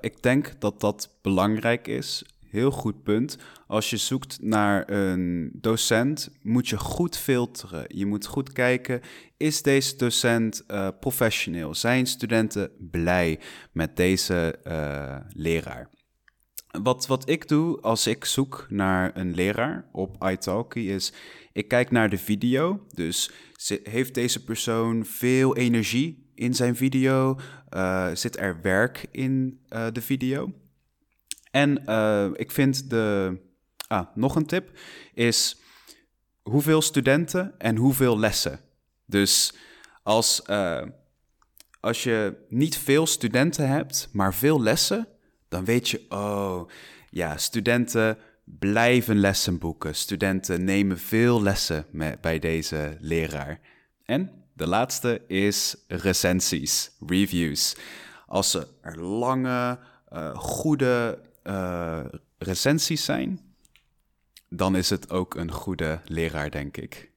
ik 0.00 0.23
denk 0.23 0.54
dat 0.59 0.80
dat 0.80 1.11
belangrijk 1.23 1.88
is 1.88 2.25
heel 2.54 2.70
goed 2.70 3.02
punt. 3.02 3.38
Als 3.66 3.90
je 3.90 3.96
zoekt 3.96 4.38
naar 4.42 4.90
een 4.90 5.50
docent, 5.52 6.30
moet 6.42 6.68
je 6.68 6.78
goed 6.78 7.16
filteren. 7.16 7.84
Je 7.88 8.06
moet 8.06 8.26
goed 8.26 8.52
kijken, 8.52 9.00
is 9.37 9.62
deze 9.62 9.96
docent 9.96 10.64
uh, 10.68 10.88
professioneel? 11.00 11.75
Zijn 11.75 12.06
studenten 12.06 12.70
blij 12.90 13.40
met 13.73 13.96
deze 13.96 14.58
uh, 14.66 15.16
leraar? 15.28 15.90
Wat, 16.82 17.06
wat 17.06 17.28
ik 17.28 17.49
doe 17.49 17.80
als 17.80 18.06
ik 18.06 18.25
zoek 18.25 18.66
naar 18.68 19.16
een 19.16 19.34
leraar 19.34 19.88
op 19.92 20.25
italki 20.30 20.92
is, 20.92 21.12
ik 21.52 21.68
kijk 21.68 21.90
naar 21.90 22.11
de 22.11 22.18
video. 22.18 22.87
Dus 22.94 23.30
heeft 23.82 24.14
deze 24.14 24.44
persoon 24.44 25.04
veel 25.04 25.56
energie 25.56 26.30
in 26.34 26.54
zijn 26.54 26.76
video? 26.76 27.38
Uh, 27.70 28.11
zit 28.12 28.38
er 28.38 28.61
werk 28.62 29.06
in 29.11 29.61
de 29.92 30.00
video? 30.00 30.52
En 31.54 31.82
uh, 31.87 32.26
ik 32.32 32.50
vind 32.50 32.90
de. 32.90 33.37
Ah, 33.87 34.06
nog 34.14 34.37
een 34.37 34.46
tip 34.46 34.70
is 35.12 35.56
hoeveel 36.42 36.82
studenten 36.82 37.54
en 37.58 37.76
hoeveel 37.76 38.18
lessen. 38.18 38.61
Dus 39.06 39.54
als, 40.02 40.42
uh, 40.50 40.82
als 41.80 42.02
je 42.02 42.44
niet 42.49 42.78
veel 42.78 43.06
studenten 43.06 43.68
hebt, 43.68 44.08
maar 44.12 44.34
veel 44.34 44.62
lessen, 44.62 45.08
dan 45.49 45.64
weet 45.64 45.88
je, 45.88 46.04
oh 46.08 46.68
ja, 47.11 47.37
studenten 47.37 48.18
blijven 48.44 49.18
lessen 49.18 49.58
boeken. 49.58 49.94
Studenten 49.94 50.64
nemen 50.64 50.99
veel 50.99 51.42
lessen 51.42 51.87
met, 51.90 52.20
bij 52.20 52.38
deze 52.38 52.96
leraar. 53.00 53.61
En 54.04 54.44
de 54.52 54.66
laatste 54.66 55.20
is 55.26 55.76
recensies, 55.88 56.90
reviews. 57.06 57.76
Als 58.26 58.50
ze 58.50 58.66
er 58.80 59.00
lange, 59.00 59.78
uh, 60.12 60.34
goede 60.34 61.18
uh, 61.44 62.04
recensies 62.38 63.04
zijn, 63.04 63.40
dan 64.48 64.76
is 64.76 64.90
het 64.90 65.10
ook 65.10 65.34
een 65.34 65.52
goede 65.52 66.00
leraar, 66.04 66.50
denk 66.50 66.76
ik. 66.76 67.10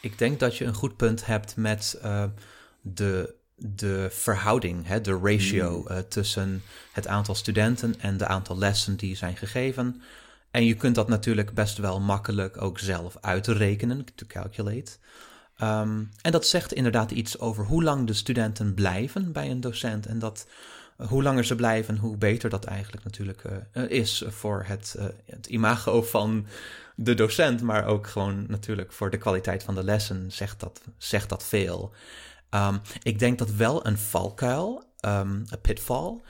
Ik 0.00 0.18
denk 0.18 0.40
dat 0.40 0.56
je 0.56 0.64
een 0.64 0.74
goed 0.74 0.96
punt 0.96 1.26
hebt 1.26 1.56
met 1.56 2.00
uh, 2.04 2.24
de, 2.80 3.34
de 3.56 4.08
verhouding, 4.10 4.86
hè, 4.86 5.00
de 5.00 5.18
ratio 5.22 5.80
mm. 5.80 5.86
uh, 5.90 5.98
tussen 5.98 6.62
het 6.92 7.06
aantal 7.06 7.34
studenten 7.34 8.00
en 8.00 8.16
de 8.16 8.26
aantal 8.26 8.58
lessen 8.58 8.96
die 8.96 9.16
zijn 9.16 9.36
gegeven. 9.36 10.02
En 10.50 10.64
je 10.64 10.74
kunt 10.74 10.94
dat 10.94 11.08
natuurlijk 11.08 11.54
best 11.54 11.78
wel 11.78 12.00
makkelijk 12.00 12.62
ook 12.62 12.78
zelf 12.78 13.16
uitrekenen, 13.20 14.04
to 14.14 14.26
calculate. 14.26 14.92
Um, 15.62 16.10
en 16.22 16.32
dat 16.32 16.46
zegt 16.46 16.72
inderdaad 16.72 17.10
iets 17.10 17.38
over 17.38 17.64
hoe 17.64 17.82
lang 17.82 18.06
de 18.06 18.12
studenten 18.12 18.74
blijven 18.74 19.32
bij 19.32 19.50
een 19.50 19.60
docent. 19.60 20.06
En 20.06 20.18
dat 20.18 20.46
hoe 20.96 21.22
langer 21.22 21.44
ze 21.44 21.54
blijven, 21.54 21.96
hoe 21.96 22.16
beter 22.16 22.50
dat 22.50 22.64
eigenlijk 22.64 23.04
natuurlijk 23.04 23.42
uh, 23.72 23.90
is 23.90 24.24
voor 24.28 24.64
het, 24.66 24.94
uh, 24.98 25.04
het, 25.26 25.46
imago 25.46 26.02
van 26.02 26.46
de 26.96 27.14
docent, 27.14 27.62
maar 27.62 27.86
ook 27.86 28.06
gewoon 28.06 28.44
natuurlijk 28.48 28.92
voor 28.92 29.10
de 29.10 29.18
kwaliteit 29.18 29.62
van 29.62 29.74
de 29.74 29.84
lessen 29.84 30.32
zegt 30.32 30.60
dat, 30.60 30.80
zegt 30.98 31.28
dat 31.28 31.44
veel. 31.44 31.94
Um, 32.50 32.80
ik 33.02 33.18
denk 33.18 33.38
dat 33.38 33.50
wel 33.50 33.86
een 33.86 33.98
valkuil, 33.98 34.84
um, 35.04 35.44
een 35.46 35.60
pitfall, 35.60 36.20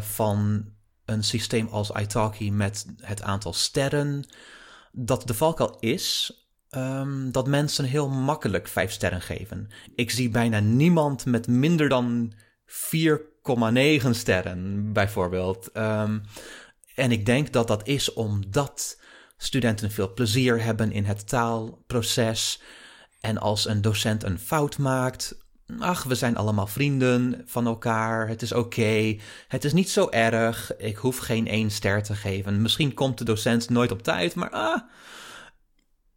van 0.00 0.70
een 1.04 1.24
systeem 1.24 1.66
als 1.66 1.90
Italki 1.90 2.52
met 2.52 2.86
het 3.00 3.22
aantal 3.22 3.52
sterren, 3.52 4.24
dat 4.92 5.26
de 5.26 5.34
valkuil 5.34 5.76
is 5.80 6.36
um, 6.70 7.32
dat 7.32 7.46
mensen 7.46 7.84
heel 7.84 8.08
makkelijk 8.08 8.68
vijf 8.68 8.92
sterren 8.92 9.20
geven. 9.20 9.68
Ik 9.94 10.10
zie 10.10 10.28
bijna 10.28 10.60
niemand 10.60 11.24
met 11.24 11.46
minder 11.46 11.88
dan 11.88 12.32
4,9 13.42 14.10
sterren 14.10 14.92
bijvoorbeeld. 14.92 15.70
Um, 15.76 16.22
en 16.94 17.12
ik 17.12 17.26
denk 17.26 17.52
dat 17.52 17.68
dat 17.68 17.86
is 17.88 18.12
omdat 18.12 19.00
studenten 19.36 19.90
veel 19.90 20.12
plezier 20.12 20.62
hebben 20.62 20.92
in 20.92 21.04
het 21.04 21.28
taalproces. 21.28 22.62
En 23.20 23.38
als 23.38 23.66
een 23.66 23.82
docent 23.82 24.22
een 24.22 24.38
fout 24.38 24.78
maakt, 24.78 25.34
ach, 25.78 26.02
we 26.02 26.14
zijn 26.14 26.36
allemaal 26.36 26.66
vrienden 26.66 27.42
van 27.44 27.66
elkaar. 27.66 28.28
Het 28.28 28.42
is 28.42 28.52
oké. 28.52 29.16
Het 29.48 29.64
is 29.64 29.72
niet 29.72 29.90
zo 29.90 30.08
erg. 30.10 30.76
Ik 30.76 30.96
hoef 30.96 31.18
geen 31.18 31.48
één 31.48 31.70
ster 31.70 32.02
te 32.02 32.14
geven. 32.14 32.62
Misschien 32.62 32.94
komt 32.94 33.18
de 33.18 33.24
docent 33.24 33.70
nooit 33.70 33.90
op 33.90 34.02
tijd, 34.02 34.34
maar 34.34 34.50
ah. 34.50 34.80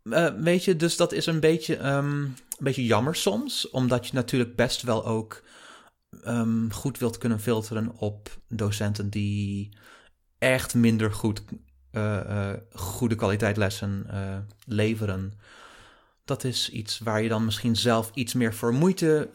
Uh, 0.03 0.27
weet 0.38 0.63
je, 0.63 0.75
dus 0.75 0.98
dat 0.98 1.12
is 1.12 1.25
een 1.25 1.39
beetje, 1.39 1.77
um, 1.77 2.22
een 2.22 2.36
beetje 2.58 2.86
jammer 2.86 3.15
soms. 3.15 3.70
Omdat 3.70 4.08
je 4.08 4.13
natuurlijk 4.13 4.55
best 4.55 4.82
wel 4.82 5.05
ook 5.05 5.44
um, 6.27 6.72
goed 6.74 6.98
wilt 6.98 7.17
kunnen 7.17 7.39
filteren 7.39 7.98
op 7.98 8.39
docenten 8.48 9.10
die 9.10 9.77
echt 10.38 10.74
minder 10.74 11.13
goed, 11.13 11.43
uh, 11.91 12.19
uh, 12.29 12.53
goede 12.72 13.15
kwaliteit 13.15 13.57
lessen 13.57 14.05
uh, 14.07 14.38
leveren. 14.65 15.34
dat 16.25 16.43
is 16.43 16.69
iets 16.69 17.00
waar 17.00 17.22
je 17.22 17.29
dan 17.29 17.45
misschien 17.45 17.75
zelf 17.75 18.12
iets 18.13 18.34
meer 18.34 18.53
voor 18.53 18.74
moeite, 18.74 19.29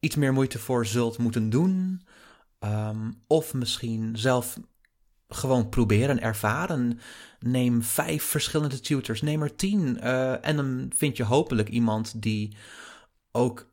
iets 0.00 0.16
meer 0.16 0.32
moeite 0.32 0.58
voor 0.58 0.86
zult 0.86 1.18
moeten 1.18 1.50
doen. 1.50 2.02
Um, 2.64 3.22
of 3.26 3.54
misschien 3.54 4.16
zelf 4.16 4.60
gewoon 5.28 5.68
proberen, 5.68 6.20
ervaren. 6.20 7.00
Neem 7.38 7.82
vijf 7.82 8.24
verschillende 8.24 8.80
tutors, 8.80 9.22
neem 9.22 9.42
er 9.42 9.56
tien. 9.56 10.00
En 10.40 10.56
dan 10.56 10.92
vind 10.96 11.16
je 11.16 11.24
hopelijk 11.24 11.68
iemand 11.68 12.22
die 12.22 12.56
ook 13.32 13.72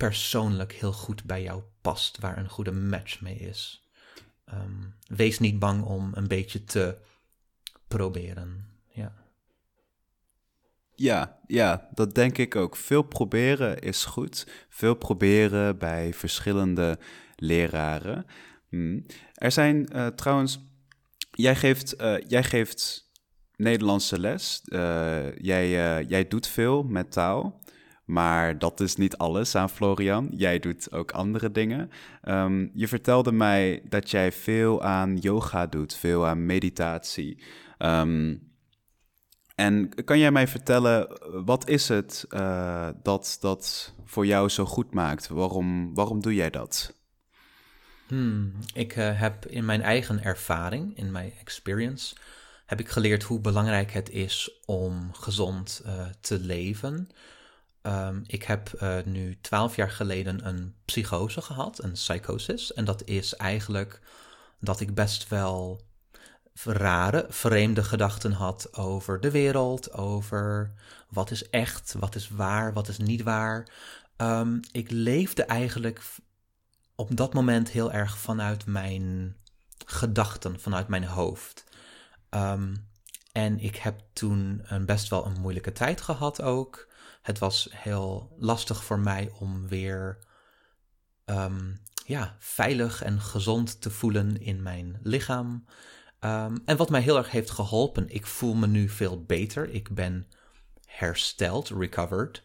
persoonlijk 0.00 0.72
heel 0.72 0.92
goed 0.92 1.24
bij 1.24 1.42
jou 1.42 1.62
past, 1.80 2.18
waar 2.18 2.38
een 2.38 2.48
goede 2.48 2.72
match 2.72 3.20
mee 3.20 3.36
is. 3.36 3.88
Um, 4.52 4.94
wees 5.06 5.38
niet 5.38 5.58
bang 5.58 5.82
om 5.82 6.10
een 6.14 6.28
beetje 6.28 6.64
te 6.64 6.96
proberen. 7.88 8.66
Ja. 8.88 9.12
Ja, 10.94 11.40
ja, 11.46 11.88
dat 11.94 12.14
denk 12.14 12.38
ik 12.38 12.56
ook. 12.56 12.76
Veel 12.76 13.02
proberen 13.02 13.78
is 13.80 14.04
goed. 14.04 14.46
Veel 14.68 14.94
proberen 14.94 15.78
bij 15.78 16.14
verschillende 16.14 16.98
leraren. 17.36 18.26
Hmm. 18.68 19.06
Er 19.34 19.52
zijn 19.52 19.88
uh, 19.92 20.06
trouwens, 20.06 20.58
jij 21.30 21.56
geeft, 21.56 22.00
uh, 22.00 22.18
jij 22.26 22.44
geeft 22.44 23.10
Nederlandse 23.56 24.18
les. 24.18 24.62
Uh, 24.64 25.36
jij, 25.36 25.70
jij 26.04 26.28
doet 26.28 26.46
veel 26.46 26.82
met 26.82 27.12
taal. 27.12 27.60
Maar 28.10 28.58
dat 28.58 28.80
is 28.80 28.96
niet 28.96 29.16
alles 29.16 29.54
aan 29.54 29.70
Florian. 29.70 30.28
Jij 30.30 30.58
doet 30.58 30.92
ook 30.92 31.10
andere 31.10 31.50
dingen. 31.50 31.90
Um, 32.24 32.70
je 32.74 32.88
vertelde 32.88 33.32
mij 33.32 33.82
dat 33.88 34.10
jij 34.10 34.32
veel 34.32 34.82
aan 34.82 35.16
yoga 35.16 35.66
doet, 35.66 35.94
veel 35.94 36.26
aan 36.26 36.46
meditatie. 36.46 37.42
Um, 37.78 38.48
en 39.54 40.04
kan 40.04 40.18
jij 40.18 40.30
mij 40.30 40.48
vertellen, 40.48 41.18
wat 41.44 41.68
is 41.68 41.88
het 41.88 42.24
uh, 42.30 42.88
dat 43.02 43.36
dat 43.40 43.94
voor 44.04 44.26
jou 44.26 44.48
zo 44.48 44.64
goed 44.64 44.94
maakt? 44.94 45.28
Waarom, 45.28 45.94
waarom 45.94 46.20
doe 46.20 46.34
jij 46.34 46.50
dat? 46.50 46.94
Hmm, 48.06 48.52
ik 48.74 48.96
uh, 48.96 49.20
heb 49.20 49.46
in 49.46 49.64
mijn 49.64 49.82
eigen 49.82 50.22
ervaring, 50.22 50.96
in 50.96 51.10
mijn 51.10 51.32
experience, 51.40 52.16
heb 52.66 52.80
ik 52.80 52.88
geleerd 52.88 53.22
hoe 53.22 53.40
belangrijk 53.40 53.92
het 53.92 54.10
is 54.10 54.60
om 54.64 55.12
gezond 55.12 55.82
uh, 55.86 56.06
te 56.20 56.38
leven. 56.38 57.08
Um, 57.82 58.22
ik 58.26 58.42
heb 58.42 58.80
nu 59.04 59.38
twaalf 59.40 59.76
jaar 59.76 59.90
geleden 59.90 60.46
een 60.46 60.74
psychose 60.84 61.42
gehad, 61.42 61.82
een 61.82 61.92
psychosis. 61.92 62.72
En 62.72 62.84
dat 62.84 63.04
is 63.04 63.34
eigenlijk 63.34 64.00
dat 64.58 64.80
ik 64.80 64.94
best 64.94 65.28
wel 65.28 65.80
rare, 66.64 67.26
vreemde 67.28 67.84
gedachten 67.84 68.32
had 68.32 68.76
over 68.76 69.20
de 69.20 69.30
wereld, 69.30 69.92
over 69.92 70.72
wat 71.08 71.30
is 71.30 71.50
echt, 71.50 71.94
wat 71.98 72.14
is 72.14 72.28
waar, 72.28 72.72
wat 72.72 72.88
is 72.88 72.98
niet 72.98 73.22
waar. 73.22 73.68
Um, 74.16 74.60
ik 74.72 74.90
leefde 74.90 75.44
eigenlijk 75.44 76.02
op 76.94 77.16
dat 77.16 77.34
moment 77.34 77.70
heel 77.70 77.92
erg 77.92 78.18
vanuit 78.18 78.66
mijn 78.66 79.36
gedachten, 79.86 80.60
vanuit 80.60 80.88
mijn 80.88 81.04
hoofd. 81.04 81.64
Um, 82.30 82.88
en 83.32 83.58
ik 83.58 83.76
heb 83.76 84.00
toen 84.12 84.60
een 84.64 84.86
best 84.86 85.08
wel 85.08 85.26
een 85.26 85.40
moeilijke 85.40 85.72
tijd 85.72 86.00
gehad 86.00 86.42
ook. 86.42 86.88
Het 87.20 87.38
was 87.38 87.68
heel 87.70 88.36
lastig 88.38 88.84
voor 88.84 88.98
mij 88.98 89.30
om 89.38 89.68
weer 89.68 90.18
um, 91.24 91.80
ja, 92.06 92.36
veilig 92.38 93.02
en 93.02 93.20
gezond 93.20 93.80
te 93.80 93.90
voelen 93.90 94.40
in 94.40 94.62
mijn 94.62 94.98
lichaam. 95.02 95.64
Um, 96.20 96.62
en 96.64 96.76
wat 96.76 96.90
mij 96.90 97.00
heel 97.00 97.16
erg 97.16 97.30
heeft 97.30 97.50
geholpen, 97.50 98.08
ik 98.08 98.26
voel 98.26 98.54
me 98.54 98.66
nu 98.66 98.88
veel 98.88 99.24
beter. 99.24 99.70
Ik 99.70 99.94
ben 99.94 100.28
hersteld, 100.84 101.68
recovered. 101.68 102.42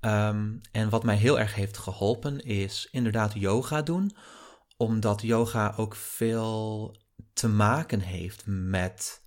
Um, 0.00 0.60
en 0.72 0.88
wat 0.88 1.04
mij 1.04 1.16
heel 1.16 1.38
erg 1.38 1.54
heeft 1.54 1.76
geholpen 1.76 2.40
is 2.40 2.88
inderdaad 2.90 3.32
yoga 3.34 3.82
doen, 3.82 4.16
omdat 4.76 5.22
yoga 5.22 5.74
ook 5.76 5.94
veel 5.94 6.96
te 7.32 7.48
maken 7.48 8.00
heeft 8.00 8.42
met 8.46 9.22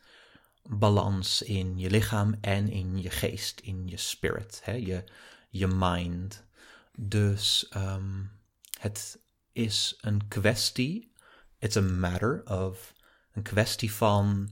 balans 0.68 1.42
in 1.42 1.78
je 1.78 1.90
lichaam 1.90 2.36
en 2.42 2.70
in 2.70 3.02
je 3.02 3.10
geest, 3.10 3.60
in 3.60 3.88
je 3.88 3.98
spirit, 3.98 4.62
hè? 4.64 4.72
Je, 4.72 5.04
je 5.50 5.68
mind. 5.68 6.46
Dus 6.98 7.72
um, 7.76 8.32
het 8.80 9.20
is 9.52 9.98
een 10.02 10.28
kwestie, 10.28 11.12
it's 11.60 11.78
a 11.78 11.82
matter 11.82 12.42
of 12.46 12.94
een 13.32 13.42
kwestie 13.42 13.92
van 13.92 14.50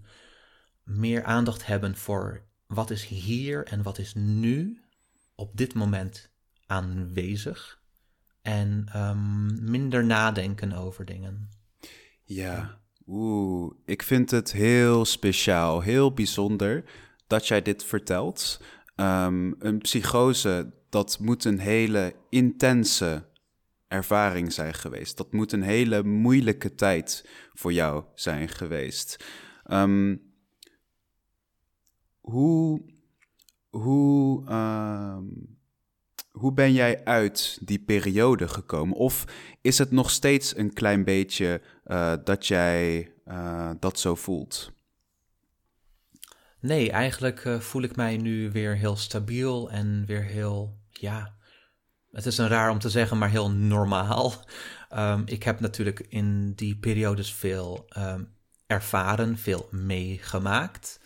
meer 0.84 1.24
aandacht 1.24 1.66
hebben 1.66 1.98
voor 1.98 2.44
wat 2.68 2.90
is 2.90 3.06
hier 3.06 3.66
en 3.66 3.84
wat 3.84 3.98
is 3.98 4.14
nu 4.14 4.84
op 5.36 5.58
dit 5.58 5.74
moment 5.74 6.30
aanwezig. 6.66 7.80
En 8.42 8.88
um, 8.96 9.70
minder 9.70 10.06
nadenken 10.06 10.74
over 10.74 11.06
dingen. 11.06 11.50
Ja, 12.24 12.80
oeh, 13.08 13.74
ik 13.86 14.04
vind 14.04 14.32
het 14.32 14.52
heel 14.52 15.06
speciaal, 15.06 15.82
heel 15.82 16.14
bijzonder 16.14 16.84
dat 17.28 17.48
jij 17.48 17.62
dit 17.62 17.84
vertelt. 17.84 18.62
Um, 18.96 19.56
een 19.60 19.78
psychose, 19.78 20.74
dat 20.90 21.20
moet 21.20 21.46
een 21.46 21.60
hele 21.60 22.16
intense 22.30 23.26
ervaring 23.88 24.54
zijn 24.54 24.74
geweest. 24.74 25.18
Dat 25.18 25.34
moet 25.34 25.52
een 25.52 25.64
hele 25.64 26.04
moeilijke 26.04 26.76
tijd 26.76 27.30
voor 27.54 27.74
jou 27.74 28.04
zijn 28.14 28.50
geweest. 28.50 29.26
Um, 29.72 30.22
hoe, 32.20 32.82
hoe, 33.70 34.50
um, 34.52 35.58
hoe 36.32 36.54
ben 36.54 36.74
jij 36.74 37.06
uit 37.06 37.60
die 37.62 37.80
periode 37.80 38.48
gekomen? 38.48 38.98
Of 38.98 39.26
is 39.62 39.78
het 39.78 39.92
nog 39.92 40.12
steeds 40.12 40.58
een 40.58 40.74
klein 40.74 41.04
beetje 41.04 41.62
uh, 41.86 42.14
dat 42.24 42.48
jij 42.48 43.12
uh, 43.28 43.72
dat 43.80 44.00
zo 44.00 44.16
voelt? 44.16 44.72
Nee, 46.60 46.92
eigenlijk 46.92 47.46
uh, 47.46 47.60
voel 47.60 47.82
ik 47.82 47.96
mij 47.96 48.18
nu 48.18 48.52
weer 48.52 48.76
heel 48.76 48.96
stabiel 48.96 49.72
en 49.72 50.06
weer 50.06 50.24
heel, 50.24 50.78
ja, 50.90 51.36
het 52.12 52.26
is 52.26 52.38
een 52.38 52.48
raar 52.48 52.70
om 52.70 52.80
te 52.80 52.90
zeggen, 52.90 53.18
maar 53.18 53.30
heel 53.30 53.52
normaal. 53.52 54.34
Um, 54.96 55.24
ik 55.38 55.44
heb 55.44 55.60
natuurlijk 55.60 56.00
in 56.00 56.54
die 56.54 56.78
periodes 56.78 57.34
veel 57.34 57.86
um, 57.98 58.34
ervaren, 58.68 59.38
veel 59.38 59.68
meegemaakt. 59.72 61.00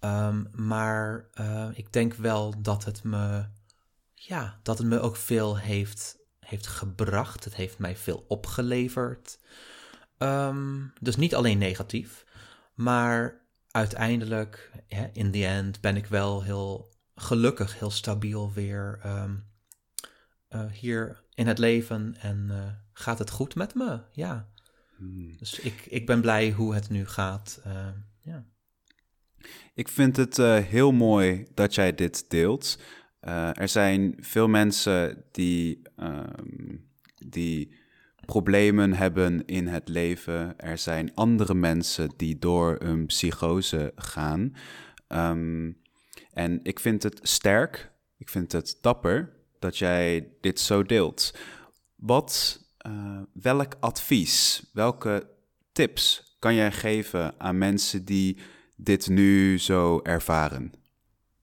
Um, 0.00 0.48
maar 0.52 1.26
ik 1.74 1.92
denk 1.92 2.14
wel 2.14 2.62
dat 2.62 2.84
het 2.84 3.04
me, 3.04 3.44
ja, 4.14 4.58
dat 4.62 4.78
het 4.78 4.86
me 4.86 5.00
ook 5.00 5.16
veel 5.16 5.58
heeft, 5.58 6.18
heeft 6.40 6.66
gebracht. 6.66 7.44
Het 7.44 7.54
heeft 7.54 7.78
mij 7.78 7.96
veel 7.96 8.24
opgeleverd. 8.28 9.38
Dus 11.00 11.16
niet 11.16 11.34
alleen 11.34 11.58
negatief, 11.58 12.24
maar 12.74 13.40
uiteindelijk, 13.70 14.70
in 15.12 15.30
the 15.30 15.46
end, 15.46 15.80
ben 15.80 15.96
ik 15.96 16.06
wel 16.06 16.42
heel 16.42 16.92
gelukkig, 17.14 17.78
heel 17.78 17.90
stabiel 17.90 18.52
weer 18.52 19.00
uh, 20.54 20.70
hier 20.72 21.22
in 21.34 21.46
het 21.46 21.58
leven 21.58 22.16
en 22.18 22.46
uh, 22.50 22.66
gaat 22.92 23.18
het 23.18 23.30
goed 23.30 23.54
met 23.54 23.74
me? 23.74 24.00
Ja. 24.10 24.48
Hmm. 24.96 25.36
Dus 25.36 25.60
ik, 25.60 25.86
ik 25.86 26.06
ben 26.06 26.20
blij 26.20 26.50
hoe 26.50 26.74
het 26.74 26.88
nu 26.88 27.06
gaat. 27.06 27.62
Uh, 27.66 27.88
ja. 28.20 28.44
Ik 29.74 29.88
vind 29.88 30.16
het 30.16 30.36
heel 30.66 30.92
mooi 30.92 31.46
dat 31.54 31.74
jij 31.74 31.94
dit 31.94 32.30
deelt. 32.30 32.78
er 33.52 33.68
zijn 33.68 34.16
veel 34.20 34.48
mensen 34.48 35.24
die, 35.30 35.82
um, 35.96 36.90
die 37.14 37.74
problemen 38.32 38.92
hebben 38.92 39.44
in 39.46 39.66
het 39.66 39.88
leven. 39.88 40.58
Er 40.58 40.78
zijn 40.78 41.14
andere 41.14 41.54
mensen 41.54 42.10
die 42.16 42.38
door 42.38 42.76
een 42.78 43.06
psychose 43.06 43.92
gaan. 43.96 44.54
Um, 45.08 45.76
en 46.32 46.60
ik 46.62 46.80
vind 46.80 47.02
het 47.02 47.20
sterk, 47.22 47.92
ik 48.16 48.28
vind 48.28 48.52
het 48.52 48.78
dapper 48.80 49.32
dat 49.58 49.78
jij 49.78 50.28
dit 50.40 50.60
zo 50.60 50.82
deelt. 50.82 51.34
Wat, 51.94 52.60
uh, 52.86 53.20
welk 53.32 53.74
advies, 53.80 54.64
welke 54.72 55.28
tips 55.72 56.36
kan 56.38 56.54
jij 56.54 56.72
geven 56.72 57.34
aan 57.38 57.58
mensen 57.58 58.04
die 58.04 58.38
dit 58.76 59.08
nu 59.08 59.58
zo 59.58 60.00
ervaren? 60.02 60.72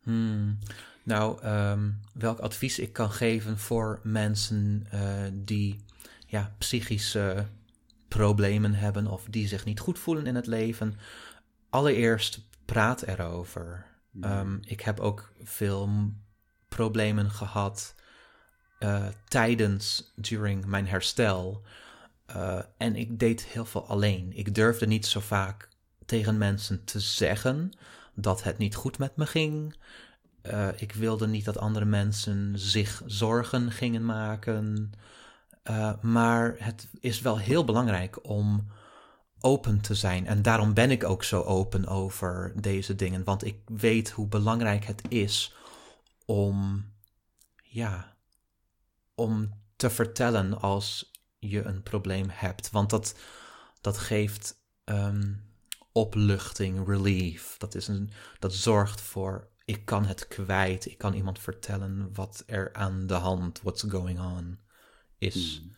Hmm. 0.04 0.58
Nou, 1.04 1.46
um, 1.46 2.00
welk 2.14 2.40
advies 2.40 2.80
ik 2.80 2.94
kan 2.94 3.12
geven 3.12 3.58
voor 3.58 4.00
mensen 4.04 4.88
uh, 4.94 5.02
die 5.34 5.88
ja, 6.30 6.56
psychische 6.58 7.48
problemen 8.08 8.74
hebben 8.74 9.08
of 9.08 9.26
die 9.30 9.48
zich 9.48 9.66
niet 9.66 9.80
goed 9.80 10.00
voelen 10.00 10.26
in 10.26 10.36
het 10.36 10.48
leven. 10.48 10.94
Allereerst 11.70 12.42
praat 12.66 13.02
erover. 13.02 13.86
Um, 14.22 14.60
ik 14.64 14.82
heb 14.82 15.00
ook 15.00 15.32
veel 15.44 15.90
problemen 16.68 17.30
gehad 17.32 17.96
uh, 18.80 19.06
tijdens, 19.28 20.14
during 20.16 20.66
mijn 20.66 20.88
herstel. 20.88 21.64
Uh, 22.36 22.60
en 22.78 22.96
ik 22.96 23.20
deed 23.20 23.46
heel 23.46 23.66
veel 23.66 23.88
alleen. 23.88 24.32
Ik 24.34 24.56
durfde 24.56 24.88
niet 24.88 25.06
zo 25.06 25.20
vaak 25.20 25.70
tegen 26.06 26.38
mensen 26.38 26.84
te 26.84 27.00
zeggen 27.00 27.72
dat 28.14 28.44
het 28.44 28.58
niet 28.58 28.76
goed 28.76 28.98
met 28.98 29.16
me 29.16 29.26
ging. 29.26 29.76
eh, 30.42 30.68
ik 30.76 30.94
wilde 30.94 31.28
niet 31.28 31.46
dat 31.46 31.58
andere 31.58 31.86
mensen 31.86 32.60
zich 32.60 33.02
zorgen 33.06 33.72
gingen 33.72 34.06
maken. 34.06 34.92
Uh, 35.70 35.94
maar 36.02 36.56
het 36.58 36.88
is 37.00 37.22
wel 37.22 37.38
heel 37.38 37.66
belangrijk 37.66 38.28
om 38.28 38.68
open 39.40 39.82
te 39.82 39.96
zijn. 39.96 40.28
En 40.28 40.42
daarom 40.42 40.74
ben 40.74 40.92
ik 40.92 41.04
ook 41.04 41.24
zo 41.24 41.42
open 41.42 41.88
over 41.88 42.54
deze 42.56 42.96
dingen. 42.96 43.24
Want 43.24 43.46
ik 43.46 43.58
weet 43.66 44.10
hoe 44.10 44.28
belangrijk 44.28 44.86
het 44.86 45.02
is 45.10 45.56
om, 46.26 46.86
ja, 47.64 48.16
om 49.16 49.54
te 49.76 49.90
vertellen 49.90 50.62
als 50.62 51.12
je 51.40 51.64
een 51.64 51.84
probleem 51.84 52.30
hebt. 52.30 52.72
Want 52.72 52.90
dat, 52.90 53.16
dat 53.82 53.98
geeft 53.98 54.56
um, 54.86 55.44
opluchting, 55.92 56.88
relief. 56.88 57.58
Dat, 57.58 57.76
is 57.76 57.88
een, 57.88 58.12
dat 58.40 58.54
zorgt 58.54 59.02
voor, 59.02 59.48
ik 59.66 59.86
kan 59.86 60.06
het 60.06 60.28
kwijt. 60.28 60.86
Ik 60.86 60.98
kan 60.98 61.14
iemand 61.14 61.40
vertellen 61.40 62.10
wat 62.14 62.44
er 62.46 62.74
aan 62.74 63.08
de 63.08 63.14
hand, 63.14 63.62
what's 63.62 63.84
going 63.88 64.20
on, 64.20 64.60
is. 65.20 65.58
Hmm. 65.62 65.78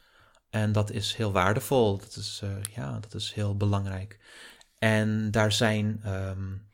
En 0.49 0.71
dat 0.71 0.91
is 0.91 1.15
heel 1.15 1.31
waardevol. 1.31 1.97
Dat 1.97 2.15
is, 2.15 2.41
uh, 2.43 2.49
ja, 2.75 2.99
dat 2.99 3.13
is 3.13 3.33
heel 3.33 3.57
belangrijk. 3.57 4.19
En 4.79 5.31
daar 5.31 5.51
zijn 5.51 6.01
um, 6.05 6.69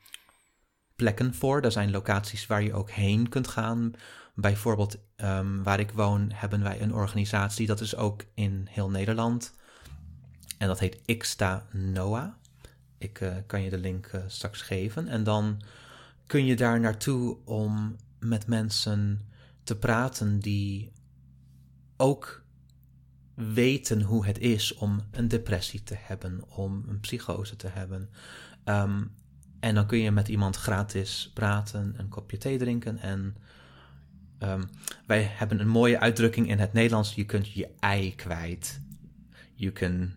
plekken 0.96 1.34
voor. 1.34 1.60
Daar 1.60 1.72
zijn 1.72 1.90
locaties 1.90 2.46
waar 2.46 2.62
je 2.62 2.74
ook 2.74 2.90
heen 2.90 3.28
kunt 3.28 3.48
gaan. 3.48 3.92
Bijvoorbeeld 4.34 4.98
um, 5.16 5.62
waar 5.62 5.80
ik 5.80 5.90
woon 5.90 6.30
hebben 6.34 6.62
wij 6.62 6.80
een 6.80 6.94
organisatie. 6.94 7.66
Dat 7.66 7.80
is 7.80 7.96
ook 7.96 8.24
in 8.34 8.66
heel 8.70 8.90
Nederland. 8.90 9.54
En 10.58 10.66
dat 10.66 10.78
heet 10.78 11.00
Ixta 11.04 11.66
Noah. 11.72 12.32
Ik 12.98 13.20
uh, 13.20 13.36
kan 13.46 13.62
je 13.62 13.70
de 13.70 13.78
link 13.78 14.10
uh, 14.14 14.20
straks 14.26 14.62
geven. 14.62 15.08
En 15.08 15.24
dan 15.24 15.62
kun 16.26 16.44
je 16.44 16.56
daar 16.56 16.80
naartoe 16.80 17.38
om 17.44 17.96
met 18.18 18.46
mensen 18.46 19.28
te 19.64 19.76
praten 19.76 20.38
die 20.38 20.92
ook 21.96 22.46
weten 23.38 24.02
hoe 24.02 24.26
het 24.26 24.38
is 24.38 24.74
om 24.74 25.00
een 25.10 25.28
depressie 25.28 25.82
te 25.82 25.94
hebben, 25.98 26.40
om 26.48 26.84
een 26.88 27.00
psychose 27.00 27.56
te 27.56 27.68
hebben. 27.68 28.10
Um, 28.64 29.10
en 29.60 29.74
dan 29.74 29.86
kun 29.86 29.98
je 29.98 30.10
met 30.10 30.28
iemand 30.28 30.56
gratis 30.56 31.30
praten, 31.34 31.94
een 31.96 32.08
kopje 32.08 32.38
thee 32.38 32.58
drinken. 32.58 32.98
En 32.98 33.36
um, 34.38 34.68
wij 35.06 35.22
hebben 35.22 35.60
een 35.60 35.68
mooie 35.68 35.98
uitdrukking 35.98 36.48
in 36.48 36.58
het 36.58 36.72
Nederlands: 36.72 37.14
je 37.14 37.24
kunt 37.24 37.52
je 37.52 37.68
ei 37.78 38.14
kwijt. 38.14 38.80
You 39.54 39.72
can 39.72 40.14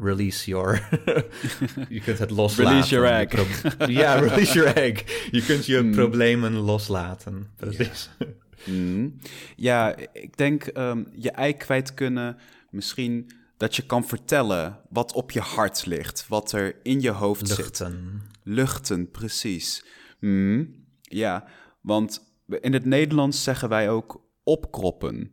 release 0.00 0.50
your. 0.50 0.88
je 1.88 2.00
kunt 2.00 2.18
het 2.18 2.30
loslaten. 2.40 2.72
Release 2.72 2.94
your 2.94 3.08
egg. 3.08 3.88
ja, 3.88 4.14
release 4.14 4.52
your 4.52 4.76
egg. 4.76 5.28
Je 5.30 5.44
kunt 5.44 5.66
je 5.66 5.78
hmm. 5.78 5.92
problemen 5.92 6.52
loslaten. 6.52 7.50
Precies. 7.56 8.10
Ja. 8.18 8.26
Mm. 8.64 9.16
ja, 9.56 9.96
ik 10.12 10.36
denk 10.36 10.70
um, 10.76 11.08
je 11.12 11.30
ei 11.30 11.56
kwijt 11.56 11.94
kunnen. 11.94 12.36
Misschien 12.70 13.30
dat 13.56 13.76
je 13.76 13.86
kan 13.86 14.04
vertellen 14.04 14.80
wat 14.88 15.12
op 15.12 15.30
je 15.30 15.40
hart 15.40 15.86
ligt, 15.86 16.28
wat 16.28 16.52
er 16.52 16.76
in 16.82 17.00
je 17.00 17.10
hoofd 17.10 17.56
Luchten. 17.56 18.20
zit. 18.22 18.38
Luchten, 18.42 19.10
precies. 19.10 19.84
Mm. 20.20 20.86
Ja, 21.00 21.48
want 21.80 22.36
in 22.60 22.72
het 22.72 22.84
Nederlands 22.84 23.42
zeggen 23.42 23.68
wij 23.68 23.90
ook 23.90 24.22
opkroppen. 24.42 25.32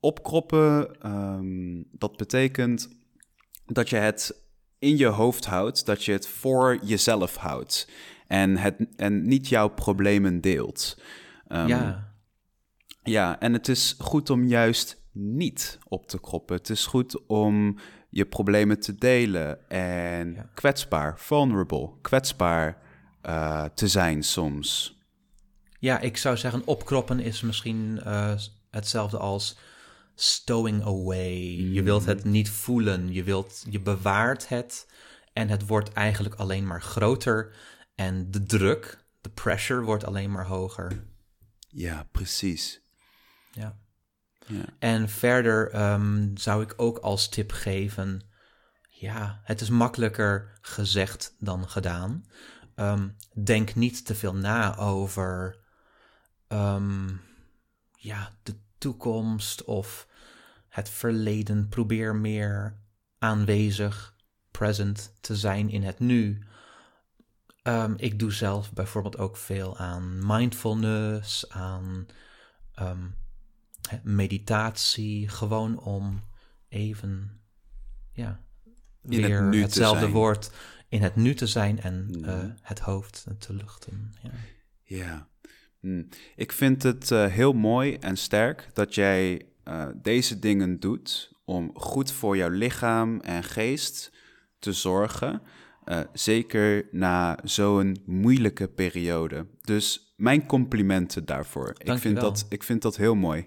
Opkroppen, 0.00 0.96
um, 1.06 1.88
dat 1.92 2.16
betekent 2.16 2.88
dat 3.66 3.88
je 3.88 3.96
het 3.96 4.46
in 4.78 4.96
je 4.96 5.06
hoofd 5.06 5.46
houdt, 5.46 5.86
dat 5.86 6.04
je 6.04 6.12
het 6.12 6.28
voor 6.28 6.78
jezelf 6.82 7.36
houdt 7.36 7.88
en, 8.26 8.56
het, 8.56 8.86
en 8.96 9.28
niet 9.28 9.48
jouw 9.48 9.68
problemen 9.68 10.40
deelt. 10.40 11.00
Um, 11.48 11.66
ja. 11.66 12.07
Ja, 13.08 13.40
en 13.40 13.52
het 13.52 13.68
is 13.68 13.94
goed 13.98 14.30
om 14.30 14.44
juist 14.44 15.02
niet 15.12 15.78
op 15.84 16.06
te 16.06 16.20
kroppen. 16.20 16.56
Het 16.56 16.70
is 16.70 16.86
goed 16.86 17.26
om 17.26 17.78
je 18.10 18.26
problemen 18.26 18.80
te 18.80 18.94
delen 18.94 19.70
en 19.70 20.50
kwetsbaar, 20.54 21.18
vulnerable, 21.18 21.90
kwetsbaar 22.00 22.82
uh, 23.22 23.64
te 23.64 23.88
zijn 23.88 24.22
soms. 24.22 24.98
Ja, 25.78 26.00
ik 26.00 26.16
zou 26.16 26.36
zeggen, 26.36 26.62
opkroppen 26.66 27.20
is 27.20 27.40
misschien 27.40 28.00
uh, 28.06 28.34
hetzelfde 28.70 29.18
als 29.18 29.58
stowing 30.14 30.82
away. 30.82 31.36
Je 31.72 31.82
wilt 31.82 32.04
het 32.04 32.24
mm. 32.24 32.30
niet 32.30 32.50
voelen, 32.50 33.12
je, 33.12 33.22
wilt, 33.22 33.64
je 33.70 33.80
bewaart 33.80 34.48
het 34.48 34.86
en 35.32 35.48
het 35.48 35.66
wordt 35.66 35.92
eigenlijk 35.92 36.34
alleen 36.34 36.66
maar 36.66 36.82
groter 36.82 37.54
en 37.94 38.30
de 38.30 38.42
druk, 38.42 39.04
de 39.20 39.30
pressure 39.30 39.80
wordt 39.80 40.04
alleen 40.04 40.30
maar 40.30 40.46
hoger. 40.46 41.04
Ja, 41.68 42.08
precies. 42.12 42.80
Ja. 43.58 43.78
ja. 44.46 44.64
En 44.78 45.08
verder 45.08 45.90
um, 45.92 46.36
zou 46.36 46.62
ik 46.62 46.74
ook 46.76 46.98
als 46.98 47.28
tip 47.28 47.52
geven: 47.52 48.22
ja, 48.88 49.40
het 49.44 49.60
is 49.60 49.70
makkelijker 49.70 50.58
gezegd 50.60 51.34
dan 51.38 51.68
gedaan. 51.68 52.24
Um, 52.76 53.16
denk 53.44 53.74
niet 53.74 54.06
te 54.06 54.14
veel 54.14 54.34
na 54.34 54.76
over 54.76 55.58
um, 56.48 57.20
ja, 57.96 58.32
de 58.42 58.54
toekomst 58.78 59.64
of 59.64 60.08
het 60.68 60.88
verleden. 60.88 61.68
Probeer 61.68 62.16
meer 62.16 62.80
aanwezig, 63.18 64.14
present 64.50 65.14
te 65.20 65.36
zijn 65.36 65.70
in 65.70 65.82
het 65.82 65.98
nu. 65.98 66.42
Um, 67.62 67.94
ik 67.96 68.18
doe 68.18 68.32
zelf 68.32 68.72
bijvoorbeeld 68.72 69.18
ook 69.18 69.36
veel 69.36 69.76
aan 69.76 70.26
mindfulness, 70.26 71.50
aan 71.50 72.06
um, 72.80 73.14
meditatie, 74.02 75.28
gewoon 75.28 75.80
om 75.80 76.20
even, 76.68 77.40
ja, 78.12 78.40
in 79.02 79.22
weer 79.22 79.42
het 79.42 79.54
hetzelfde 79.54 80.08
woord 80.08 80.50
in 80.88 81.02
het 81.02 81.16
nu 81.16 81.34
te 81.34 81.46
zijn 81.46 81.80
en 81.80 82.10
uh, 82.20 82.38
het 82.62 82.78
hoofd 82.78 83.26
te 83.38 83.54
luchten. 83.54 84.12
Ja. 84.22 84.30
ja. 84.82 85.28
Hm. 85.80 86.02
Ik 86.36 86.52
vind 86.52 86.82
het 86.82 87.10
uh, 87.10 87.26
heel 87.26 87.52
mooi 87.52 87.94
en 87.94 88.16
sterk 88.16 88.68
dat 88.72 88.94
jij 88.94 89.46
uh, 89.64 89.86
deze 89.94 90.38
dingen 90.38 90.80
doet 90.80 91.32
om 91.44 91.70
goed 91.74 92.12
voor 92.12 92.36
jouw 92.36 92.50
lichaam 92.50 93.20
en 93.20 93.44
geest 93.44 94.12
te 94.58 94.72
zorgen. 94.72 95.42
Zeker 96.12 96.88
na 96.90 97.38
zo'n 97.44 98.02
moeilijke 98.06 98.68
periode. 98.68 99.46
Dus 99.60 100.14
mijn 100.16 100.46
complimenten 100.46 101.24
daarvoor. 101.24 101.74
ik 101.78 101.98
vind, 101.98 102.20
dat, 102.20 102.46
ik 102.48 102.62
vind 102.62 102.82
dat 102.82 102.96
heel 102.96 103.14
mooi. 103.14 103.46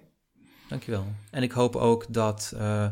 Dankjewel. 0.72 1.06
En 1.32 1.44
ik 1.44 1.52
hoop 1.52 1.76
ook 1.76 2.06
dat 2.14 2.54
uh, 2.56 2.92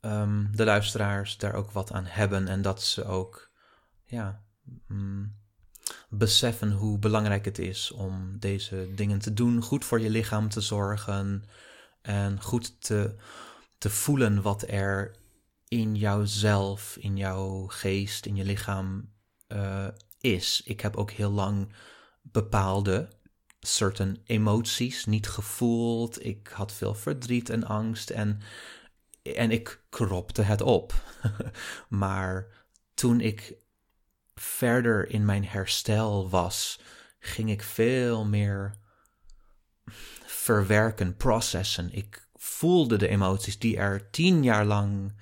um, 0.00 0.48
de 0.52 0.64
luisteraars 0.64 1.36
daar 1.36 1.54
ook 1.54 1.70
wat 1.70 1.92
aan 1.92 2.04
hebben 2.04 2.48
en 2.48 2.62
dat 2.62 2.82
ze 2.82 3.04
ook 3.04 3.50
ja, 4.04 4.42
mm, 4.86 5.34
beseffen 6.08 6.72
hoe 6.72 6.98
belangrijk 6.98 7.44
het 7.44 7.58
is 7.58 7.90
om 7.90 8.38
deze 8.38 8.88
dingen 8.94 9.18
te 9.18 9.32
doen, 9.32 9.62
goed 9.62 9.84
voor 9.84 10.00
je 10.00 10.10
lichaam 10.10 10.48
te 10.48 10.60
zorgen 10.60 11.44
en 12.02 12.42
goed 12.42 12.80
te, 12.80 13.14
te 13.78 13.90
voelen 13.90 14.42
wat 14.42 14.68
er 14.68 15.16
in 15.68 15.94
jouzelf, 15.94 16.96
in 17.00 17.16
jouw 17.16 17.66
geest, 17.66 18.26
in 18.26 18.36
je 18.36 18.44
lichaam 18.44 19.12
uh, 19.48 19.88
is. 20.20 20.62
Ik 20.64 20.80
heb 20.80 20.96
ook 20.96 21.10
heel 21.10 21.30
lang 21.30 21.72
bepaalde 22.22 23.08
certain 23.66 24.20
emoties 24.24 25.04
niet 25.04 25.28
gevoeld. 25.28 26.24
Ik 26.24 26.48
had 26.52 26.72
veel 26.72 26.94
verdriet 26.94 27.50
en 27.50 27.64
angst 27.64 28.10
en, 28.10 28.40
en 29.22 29.50
ik 29.50 29.80
kropte 29.88 30.42
het 30.42 30.60
op. 30.60 30.94
maar 31.88 32.46
toen 32.94 33.20
ik 33.20 33.56
verder 34.34 35.10
in 35.10 35.24
mijn 35.24 35.44
herstel 35.44 36.28
was, 36.30 36.80
ging 37.18 37.50
ik 37.50 37.62
veel 37.62 38.24
meer 38.24 38.74
verwerken, 40.26 41.16
processen. 41.16 41.92
Ik 41.92 42.28
voelde 42.34 42.96
de 42.96 43.08
emoties 43.08 43.58
die 43.58 43.76
er 43.76 44.10
tien 44.10 44.42
jaar 44.42 44.64
lang 44.64 45.14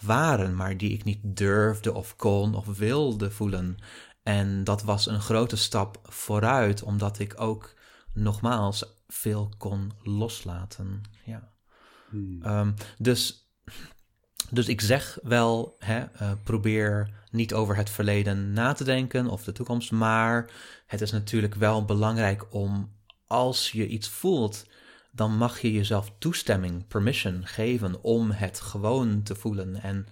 waren, 0.00 0.56
maar 0.56 0.76
die 0.76 0.92
ik 0.92 1.04
niet 1.04 1.20
durfde 1.22 1.94
of 1.94 2.16
kon 2.16 2.54
of 2.54 2.66
wilde 2.66 3.30
voelen. 3.30 3.76
En 4.22 4.64
dat 4.64 4.82
was 4.82 5.06
een 5.06 5.20
grote 5.20 5.56
stap 5.56 5.98
vooruit, 6.02 6.82
omdat 6.82 7.18
ik 7.18 7.40
ook 7.40 7.74
nogmaals 8.16 8.84
veel 9.08 9.52
kon 9.58 9.92
loslaten. 10.02 11.02
Ja. 11.24 11.52
Hmm. 12.08 12.42
Um, 12.46 12.74
dus, 12.98 13.50
dus 14.50 14.68
ik 14.68 14.80
zeg 14.80 15.18
wel, 15.22 15.76
hè, 15.78 16.00
uh, 16.00 16.32
probeer 16.44 17.24
niet 17.30 17.54
over 17.54 17.76
het 17.76 17.90
verleden 17.90 18.52
na 18.52 18.72
te 18.72 18.84
denken 18.84 19.26
of 19.26 19.44
de 19.44 19.52
toekomst, 19.52 19.90
maar 19.90 20.50
het 20.86 21.00
is 21.00 21.10
natuurlijk 21.10 21.54
wel 21.54 21.84
belangrijk 21.84 22.54
om 22.54 22.94
als 23.26 23.70
je 23.70 23.86
iets 23.86 24.08
voelt, 24.08 24.66
dan 25.12 25.36
mag 25.36 25.60
je 25.60 25.72
jezelf 25.72 26.12
toestemming, 26.18 26.86
permission 26.86 27.46
geven 27.46 28.02
om 28.02 28.30
het 28.30 28.60
gewoon 28.60 29.22
te 29.22 29.34
voelen. 29.34 29.82
En 29.82 30.06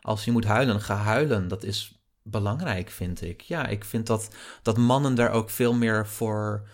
als 0.00 0.24
je 0.24 0.32
moet 0.32 0.44
huilen, 0.44 0.80
ga 0.80 0.96
huilen. 0.96 1.48
Dat 1.48 1.64
is 1.64 2.02
belangrijk, 2.22 2.90
vind 2.90 3.22
ik. 3.22 3.40
Ja, 3.40 3.66
ik 3.66 3.84
vind 3.84 4.06
dat, 4.06 4.34
dat 4.62 4.76
mannen 4.76 5.14
daar 5.14 5.30
ook 5.30 5.50
veel 5.50 5.74
meer 5.74 6.06
voor 6.06 6.68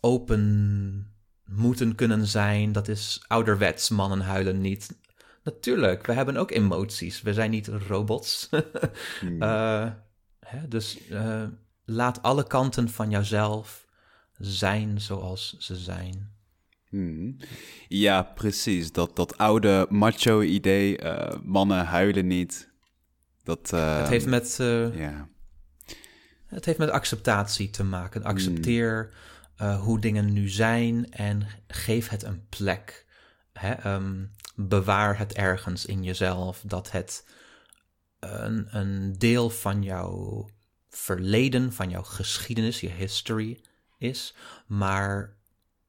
open 0.00 1.12
moeten 1.44 1.94
kunnen 1.94 2.26
zijn. 2.26 2.72
Dat 2.72 2.88
is 2.88 3.24
ouderwets, 3.26 3.88
mannen 3.88 4.20
huilen 4.20 4.60
niet. 4.60 4.98
Natuurlijk, 5.42 6.06
we 6.06 6.12
hebben 6.12 6.36
ook 6.36 6.50
emoties. 6.50 7.22
We 7.22 7.32
zijn 7.32 7.50
niet 7.50 7.66
robots. 7.66 8.48
Hmm. 9.20 9.42
Eh, 9.42 9.90
hè, 10.40 10.68
dus 10.68 11.08
uh, 11.10 11.44
laat 11.84 12.22
alle 12.22 12.46
kanten 12.46 12.88
van 12.88 13.10
jouzelf 13.10 13.86
zijn 14.38 15.00
zoals 15.00 15.56
ze 15.58 15.76
zijn. 15.76 16.32
Hmm. 16.88 17.36
Ja, 17.88 18.22
precies. 18.22 18.92
Dat, 18.92 19.16
dat 19.16 19.38
oude 19.38 19.86
macho-idee, 19.88 21.02
uh, 21.02 21.32
mannen 21.42 21.84
huilen 21.84 22.26
niet. 22.26 22.70
Dat, 23.42 23.70
het, 23.70 24.08
heeft 24.08 24.26
met, 24.26 24.56
het 26.46 26.64
heeft 26.64 26.78
met 26.78 26.90
acceptatie 26.90 27.70
te 27.70 27.84
maken. 27.84 28.22
Accepteer 28.22 29.08
hmm. 29.10 29.18
Hoe 29.60 30.00
dingen 30.00 30.32
nu 30.32 30.48
zijn 30.48 31.10
en 31.10 31.46
geef 31.66 32.08
het 32.08 32.22
een 32.22 32.48
plek. 32.48 33.06
Hè, 33.52 33.72
ehm, 33.72 34.24
bewaar 34.54 35.18
het 35.18 35.32
ergens 35.32 35.86
in 35.86 36.02
jezelf 36.02 36.62
dat 36.66 36.90
het 36.90 37.28
een, 38.18 38.76
een 38.76 39.18
deel 39.18 39.50
van 39.50 39.82
jouw 39.82 40.48
verleden, 40.88 41.72
van 41.72 41.90
jouw 41.90 42.02
geschiedenis, 42.02 42.80
je 42.80 42.90
history 42.90 43.60
is, 43.98 44.34
maar 44.66 45.36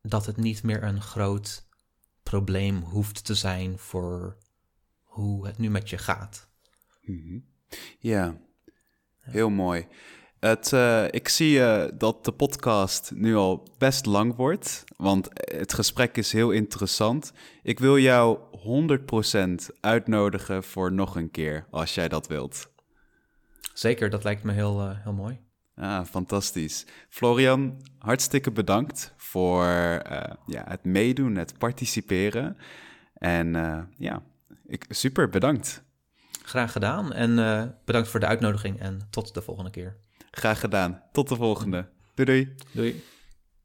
dat 0.02 0.26
het 0.26 0.38
niet 0.38 0.64
meer 0.64 0.84
een 0.84 1.02
groot 1.02 1.68
probleem 2.24 2.82
hoeft 2.82 3.26
te 3.26 3.36
zijn 3.36 3.80
voor 3.80 4.38
hoe 5.04 5.48
het 5.48 5.58
nu 5.58 5.70
met 5.70 5.90
je 5.90 5.98
gaat. 5.98 6.48
Mhm. 7.02 7.40
Ja, 8.00 8.38
heel 9.20 9.50
mooi. 9.50 9.88
Het, 10.42 10.72
uh, 10.72 11.06
ik 11.10 11.28
zie 11.28 11.58
uh, 11.58 11.84
dat 11.94 12.26
de 12.26 12.32
podcast 12.32 13.12
nu 13.16 13.36
al 13.36 13.68
best 13.78 14.06
lang 14.06 14.36
wordt, 14.36 14.84
want 14.98 15.28
het 15.34 15.74
gesprek 15.74 16.18
is 16.18 16.32
heel 16.32 16.52
interessant. 16.52 17.34
Ik 17.64 17.80
wil 17.80 17.98
jou 17.98 18.40
100% 19.72 19.78
uitnodigen 19.80 20.64
voor 20.64 20.92
nog 20.92 21.16
een 21.16 21.32
keer, 21.32 21.66
als 21.70 21.96
jij 21.96 22.08
dat 22.08 22.28
wilt. 22.28 22.72
Zeker, 23.74 24.10
dat 24.10 24.24
lijkt 24.24 24.44
me 24.44 24.52
heel, 24.52 24.82
uh, 24.82 25.04
heel 25.04 25.14
mooi. 25.14 25.40
Ah, 25.76 26.06
fantastisch. 26.06 26.86
Florian, 27.10 27.82
hartstikke 27.98 28.52
bedankt 28.52 29.14
voor 29.18 29.66
ja, 30.46 30.64
het 30.68 30.84
meedoen, 30.84 31.36
het 31.36 31.58
participeren. 31.58 32.58
En 33.14 33.54
ja, 33.98 34.24
ik, 34.66 34.86
super, 34.90 35.30
bedankt. 35.30 35.84
Graag 36.44 36.72
gedaan 36.72 37.14
en 37.14 37.36
bedankt 37.86 38.08
voor 38.08 38.20
de 38.20 38.26
uitnodiging 38.26 38.80
en 38.80 39.08
tot 39.10 39.34
de 39.34 39.42
volgende 39.42 39.72
keer. 39.72 39.98
Graag 40.32 40.60
gedaan. 40.60 41.04
Tot 41.12 41.30
de 41.30 41.36
volgende. 41.36 41.89
Doei 42.13 42.28
doei. 42.28 42.56
Doei. 42.72 43.04